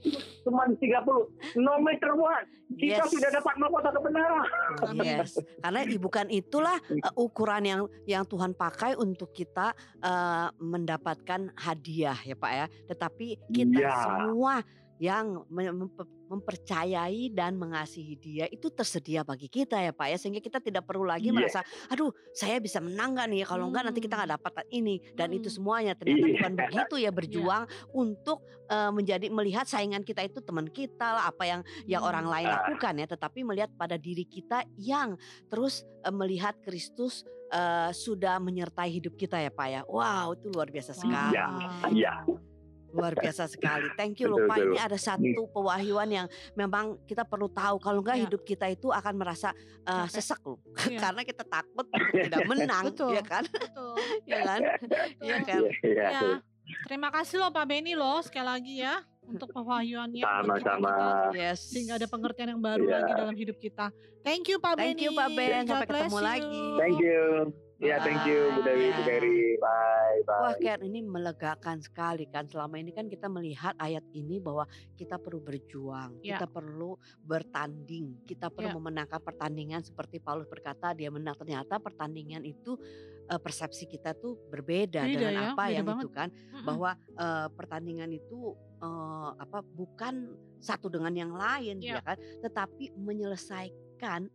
cuma 0.46 0.70
30. 0.70 1.58
No 1.58 1.82
matter 1.82 2.14
what, 2.14 2.46
kita 2.78 3.02
Yes. 3.02 3.10
sudah 3.10 3.30
dapat 3.34 3.54
mahkota 3.58 3.90
kebenaran. 3.94 4.46
Yes, 5.04 5.38
karena 5.62 5.82
bukan 5.98 6.28
itulah 6.30 6.78
uh, 6.78 7.14
ukuran 7.18 7.64
yang 7.66 7.82
yang 8.06 8.24
Tuhan 8.26 8.54
pakai 8.54 8.94
untuk 8.94 9.34
kita 9.34 9.74
uh, 10.02 10.50
mendapatkan 10.62 11.50
hadiah 11.58 12.18
ya 12.22 12.36
Pak 12.38 12.52
ya. 12.54 12.66
Tetapi 12.90 13.28
kita 13.50 13.80
Iya. 13.80 13.94
semua 14.06 14.62
yang 15.04 15.44
mem- 15.52 15.76
mem- 15.84 15.92
mempercayai 16.32 17.28
dan 17.30 17.60
mengasihi 17.60 18.16
dia 18.16 18.46
itu 18.48 18.72
tersedia 18.72 19.22
bagi 19.22 19.46
kita 19.46 19.76
ya 19.76 19.92
Pak 19.92 20.08
ya 20.08 20.18
sehingga 20.18 20.39
kita 20.39 20.58
tidak 20.58 20.88
perlu 20.88 21.04
lagi 21.04 21.28
Iya. 21.28 21.36
merasa 21.36 21.60
aduh 21.88 22.08
saya 22.32 22.58
bisa 22.58 22.80
menang 22.80 23.12
gak 23.13 23.28
nih 23.28 23.44
kalau 23.44 23.68
enggak 23.68 23.84
nanti 23.84 24.00
kita 24.00 24.16
nggak 24.16 24.32
dapat 24.34 24.54
ini 24.70 24.96
dan 25.12 25.30
itu 25.30 25.52
Hmm. 25.52 25.56
semuanya 25.60 25.92
ternyata 25.94 26.24
Iya. 26.24 26.32
bukan 26.34 26.54
begitu 26.58 26.96
ya 26.98 27.12
berjuang 27.12 27.63
untuk 27.92 28.39
eh, 28.66 28.89
menjadi 28.89 29.28
melihat 29.30 29.66
saingan 29.66 30.02
kita 30.02 30.24
itu 30.24 30.39
teman 30.39 30.66
kita 30.66 31.08
lah 31.12 31.28
apa 31.28 31.44
yang 31.44 31.62
yang 31.84 32.00
Hmm. 32.00 32.10
orang 32.10 32.26
lain 32.26 32.48
Ah. 32.48 32.54
lakukan 32.63 32.94
ya 32.96 33.06
tetapi 33.06 33.39
melihat 33.44 33.70
pada 33.74 34.00
diri 34.00 34.24
kita 34.24 34.63
yang 34.76 35.20
terus 35.46 35.84
eh, 36.00 36.10
melihat 36.10 36.56
Kristus 36.60 37.22
eh, 37.50 37.92
sudah 37.94 38.39
menyertai 38.39 38.89
hidup 38.89 39.13
kita 39.13 39.38
ya 39.38 39.52
Pak 39.52 39.68
ya 39.68 39.82
wow 39.86 40.32
itu 40.32 40.48
luar 40.48 40.68
biasa 40.68 40.96
sekali 40.96 41.36
Iya. 41.36 41.46
Iya. 41.92 42.13
Luar 42.94 43.14
biasa 43.14 43.46
sekali 43.46 43.90
thank 43.94 44.22
you 44.22 44.30
betul. 44.30 44.70
ini 44.70 44.78
ada 44.78 44.94
satu 44.96 45.26
pewahyuan 45.50 46.08
yang 46.08 46.28
memang 46.54 46.96
kita 47.04 47.22
perlu 47.22 47.50
tahu 47.50 47.76
kalau 47.78 48.00
enggak 48.00 48.16
Ya. 48.16 48.24
hidup 48.24 48.42
kita 48.44 48.66
itu 48.68 48.88
akan 48.88 49.14
merasa 49.16 49.50
eh, 49.82 50.06
Capek. 50.06 50.14
sesek 50.14 50.40
loh 50.44 50.62
Iya. 50.88 51.00
karena 51.02 51.22
kita 51.24 51.44
takut 51.44 51.86
untuk 51.86 52.14
tidak 52.14 52.42
menang 52.54 52.86
Betul. 52.88 53.10
ya 53.18 53.24
kan 53.24 53.44
Betul. 53.44 53.96
ya 54.24 54.38
kan 54.40 54.60
Iya 55.20 55.38
kan 55.42 55.62
Iya. 55.82 56.08
Ya. 56.08 56.22
Terima 56.86 57.10
kasih 57.10 57.36
loh 57.38 57.50
Pak 57.50 57.66
Benny 57.66 57.94
loh 57.94 58.22
sekali 58.22 58.48
lagi 58.48 58.76
ya 58.80 59.02
untuk 59.24 59.52
pewahyuannya 59.52 60.20
Sama-sama. 60.20 60.94
yes 61.34 61.60
sehingga 61.66 61.96
ada 61.96 62.06
pengertian 62.06 62.54
yang 62.54 62.62
baru 62.62 62.84
Iya. 62.84 62.94
lagi 62.98 63.12
dalam 63.14 63.34
hidup 63.34 63.58
kita. 63.58 63.90
Thank 64.22 64.48
you 64.48 64.58
Pak 64.58 64.78
Thank 64.78 64.96
Benny. 64.96 65.04
you, 65.04 65.12
Pak 65.12 65.30
Ben. 65.34 65.64
Sampai 65.66 65.84
ketemu 65.86 66.12
you. 66.14 66.24
lagi. 66.24 66.64
Thank 66.78 66.98
you. 66.98 67.24
Ya, 67.78 67.98
thank 68.00 68.24
you 68.24 68.54
Bu 68.54 68.62
Dewi, 68.62 68.90
Bu 68.90 69.02
Bye. 69.02 69.10
Dewi. 69.10 69.38
Bye, 69.58 70.18
Wah 70.24 70.54
bye. 70.54 70.62
Ken 70.62 70.80
ini 70.84 71.00
melegakan 71.00 71.78
sekali 71.78 72.26
kan 72.26 72.46
selama 72.46 72.78
ini 72.78 72.90
kan 72.90 73.08
kita 73.08 73.28
melihat 73.28 73.74
ayat 73.78 74.06
ini 74.12 74.38
bahwa 74.38 74.64
kita 74.94 75.18
perlu 75.18 75.40
berjuang, 75.40 76.16
Ya. 76.20 76.38
kita 76.38 76.48
perlu 76.48 76.96
bertanding, 77.20 78.24
kita 78.24 78.48
perlu 78.48 78.72
Ya. 78.72 78.76
memenangkan 78.76 79.20
pertandingan 79.20 79.82
seperti 79.82 80.18
Paulus 80.18 80.46
berkata 80.46 80.92
dia 80.92 81.10
menang 81.10 81.36
ternyata 81.36 81.76
pertandingan 81.78 82.44
itu 82.44 82.78
eh, 83.24 83.40
persepsi 83.40 83.84
kita 83.86 84.14
tuh 84.14 84.36
berbeda 84.48 85.00
Beda 85.00 85.10
dengan 85.10 85.34
ya, 85.34 85.44
apa 85.52 85.64
yang 85.70 85.84
banget. 85.84 86.04
itu 86.04 86.10
kan 86.12 86.28
Mm-mm. 86.30 86.64
bahwa 86.64 86.92
eh, 86.96 87.48
pertandingan 87.52 88.12
itu 88.12 88.40
eh, 88.80 89.30
apa 89.34 89.60
bukan 89.66 90.28
satu 90.60 90.88
dengan 90.88 91.12
yang 91.12 91.32
lain 91.32 91.80
Ya. 91.80 92.00
ya 92.00 92.02
kan 92.02 92.16
tetapi 92.40 92.96
menyelesaikan 92.96 93.82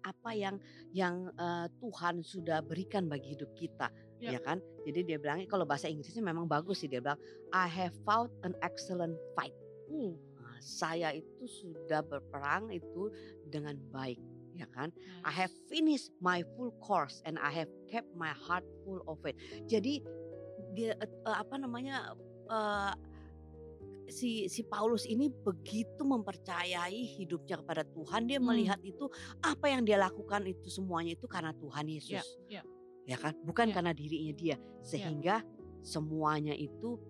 apa 0.03 0.31
yang 0.33 0.57
yang 0.91 1.29
eh, 1.37 1.67
Tuhan 1.79 2.25
sudah 2.25 2.65
berikan 2.65 3.07
bagi 3.07 3.37
hidup 3.37 3.53
kita 3.55 3.89
Ya. 4.19 4.35
ya 4.35 4.41
kan? 4.43 4.59
Jadi 4.83 5.07
dia 5.07 5.19
bilang 5.23 5.39
kalau 5.47 5.63
bahasa 5.63 5.87
Inggrisnya 5.87 6.27
memang 6.27 6.51
bagus 6.51 6.83
sih 6.83 6.91
dia 6.91 6.99
bilang 6.99 7.23
I 7.55 7.71
have 7.71 7.95
fought 8.03 8.35
an 8.43 8.59
excellent 8.67 9.15
fight. 9.39 9.55
Uh, 9.87 10.19
Nah, 10.49 10.59
saya 10.59 11.15
itu 11.15 11.47
sudah 11.47 12.03
berperang 12.03 12.75
itu 12.75 13.15
dengan 13.47 13.79
baik 13.95 14.19
ya 14.59 14.67
kan? 14.75 14.91
I 15.23 15.31
have 15.31 15.55
finished 15.71 16.11
my 16.19 16.43
full 16.59 16.75
course 16.83 17.23
and 17.23 17.39
I 17.39 17.55
have 17.55 17.71
kept 17.87 18.11
my 18.19 18.35
heart 18.35 18.67
full 18.83 19.07
of 19.07 19.23
it. 19.23 19.39
Jadi 19.71 20.03
dia 20.75 20.99
eh, 20.99 21.07
apa 21.31 21.55
namanya 21.55 22.19
eh, 22.51 22.93
si 24.09 24.49
si 24.49 24.65
Paulus 24.65 25.05
ini 25.05 25.29
begitu 25.31 26.03
mempercayai 26.03 27.17
hidupnya 27.17 27.61
kepada 27.61 27.85
Tuhan, 27.85 28.27
dia 28.27 28.41
Hmm. 28.41 28.49
melihat 28.49 28.81
itu 28.83 29.09
apa 29.41 29.69
yang 29.69 29.85
dia 29.85 29.97
lakukan 29.97 30.45
itu 30.45 30.69
semuanya 30.69 31.13
itu 31.15 31.29
karena 31.29 31.53
Tuhan 31.53 31.85
Yesus. 31.87 32.25
ya. 32.49 32.63
Ya 33.09 33.17
kan? 33.17 33.33
Bukan 33.41 33.73
Ya. 33.73 33.75
karena 33.81 33.93
dirinya 33.93 34.33
dia. 34.33 34.57
Sehingga 34.83 35.41
semuanya 35.81 36.53
itu 36.53 37.01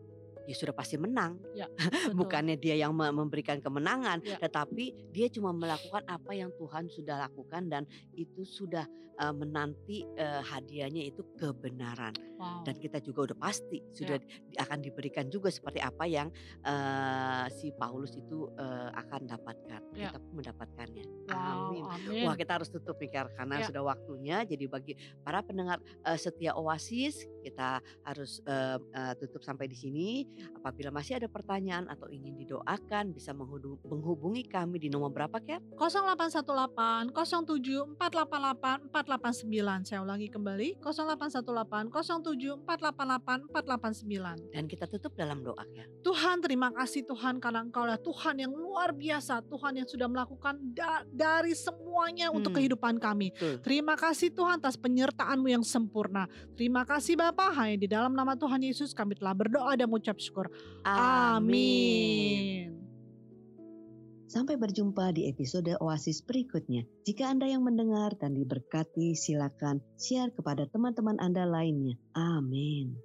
ya 0.49 0.57
sudah 0.57 0.73
pasti 0.73 0.97
menang. 0.97 1.37
betul. 1.53 2.17
Bukannya 2.17 2.57
dia 2.57 2.75
yang 2.75 2.97
me- 2.97 3.13
memberikan 3.13 3.61
kemenangan, 3.61 4.25
Ya. 4.25 4.41
tetapi 4.41 5.13
dia 5.13 5.29
cuma 5.29 5.53
melakukan 5.53 6.01
apa 6.09 6.33
yang 6.33 6.49
Tuhan 6.57 6.89
sudah 6.89 7.29
lakukan 7.29 7.69
dan 7.69 7.85
itu 8.13 8.43
sudah 8.43 8.89
uh, 9.19 9.35
menanti 9.35 10.09
uh, 10.17 10.41
hadiahnya 10.41 11.05
itu 11.05 11.21
kebenaran. 11.37 12.17
Wow. 12.39 12.63
Dan 12.63 12.79
kita 12.79 13.03
juga 13.03 13.29
udah 13.29 13.37
pasti 13.37 13.83
sudah 13.91 14.17
di- 14.17 14.31
akan 14.57 14.79
diberikan 14.79 15.27
juga 15.27 15.51
seperti 15.51 15.83
apa 15.83 16.07
yang 16.07 16.31
uh, 16.63 17.51
si 17.51 17.75
Paulus 17.75 18.15
itu 18.15 18.47
uh, 18.55 18.95
akan 18.95 19.27
dapatkan. 19.27 19.81
Ya. 19.93 20.09
Kita 20.09 20.19
pun 20.19 20.33
mendapatkannya. 20.39 21.05
Wow, 21.29 21.35
Amin. 21.35 21.83
amin. 21.85 22.25
Wah 22.25 22.37
kita 22.39 22.63
harus 22.63 22.71
tutup 22.71 22.95
nih 22.97 23.11
Kar, 23.11 23.27
karena 23.35 23.59
Ya. 23.59 23.67
sudah 23.67 23.83
waktunya. 23.85 24.47
Jadi 24.47 24.65
bagi 24.65 24.95
para 25.21 25.43
pendengar 25.43 25.83
uh, 26.07 26.15
setia 26.15 26.55
Oasis 26.55 27.27
kita 27.49 27.81
harus 28.05 28.45
uh, 28.45 28.77
uh, 28.77 29.15
tutup 29.17 29.41
sampai 29.41 29.65
di 29.65 29.75
sini. 29.75 30.09
Apabila 30.55 30.93
masih 30.93 31.17
ada 31.17 31.27
pertanyaan 31.27 31.89
atau 31.89 32.07
ingin 32.09 32.37
didoakan 32.37 33.11
bisa 33.11 33.33
menghubungi 33.83 34.45
kami 34.45 34.77
di 34.77 34.89
nomor 34.89 35.09
berapa 35.09 35.41
Ker? 35.41 35.65
0818 35.75 37.15
07 37.17 37.97
488 37.97 38.93
489. 38.93 39.89
Saya 39.89 40.05
ulangi 40.05 40.29
kembali 40.29 40.77
0818 40.85 41.89
07 41.89 42.61
488 42.69 43.49
489. 43.49 44.53
Dan 44.53 44.65
kita 44.67 44.85
tutup 44.85 45.17
dalam 45.17 45.41
doa 45.41 45.65
Ker. 45.73 45.89
Tuhan 46.05 46.41
terima 46.41 46.69
kasih 46.71 47.05
Tuhan 47.05 47.41
karena 47.41 47.65
Engkau 47.65 47.85
lah 47.85 47.99
Tuhan 47.99 48.39
yang 48.39 48.53
luar 48.53 48.93
biasa, 48.93 49.41
Tuhan 49.45 49.81
yang 49.81 49.89
sudah 49.89 50.07
melakukan 50.07 50.61
da- 50.73 51.05
dari 51.09 51.53
semuanya 51.53 52.29
untuk 52.29 52.53
Hmm. 52.53 52.59
kehidupan 52.61 52.99
kami. 52.99 53.33
Betul. 53.33 53.61
Terima 53.63 53.95
kasih 53.95 54.29
Tuhan 54.31 54.59
atas 54.59 54.77
penyertaan-Mu 54.77 55.49
yang 55.49 55.65
sempurna. 55.65 56.27
Terima 56.55 56.83
kasih 56.83 57.15
Bapa, 57.39 57.55
hanya 57.55 57.79
di 57.79 57.87
dalam 57.87 58.19
nama 58.19 58.35
Tuhan 58.35 58.67
Yesus 58.67 58.91
kami 58.91 59.15
telah 59.15 59.31
berdoa 59.31 59.79
dan 59.79 59.87
mengucap 59.87 60.19
syukur. 60.19 60.51
Amin. 60.83 62.75
Sampai 64.27 64.59
berjumpa 64.59 65.15
di 65.15 65.31
episode 65.31 65.71
Oasis 65.79 66.19
berikutnya. 66.27 66.83
Jika 67.07 67.31
Anda 67.31 67.47
yang 67.47 67.63
mendengar 67.63 68.19
dan 68.19 68.35
diberkati, 68.35 69.15
silakan 69.15 69.79
share 70.03 70.35
kepada 70.35 70.67
teman-teman 70.67 71.15
Anda 71.23 71.47
lainnya. 71.47 71.95
Amin. 72.19 72.99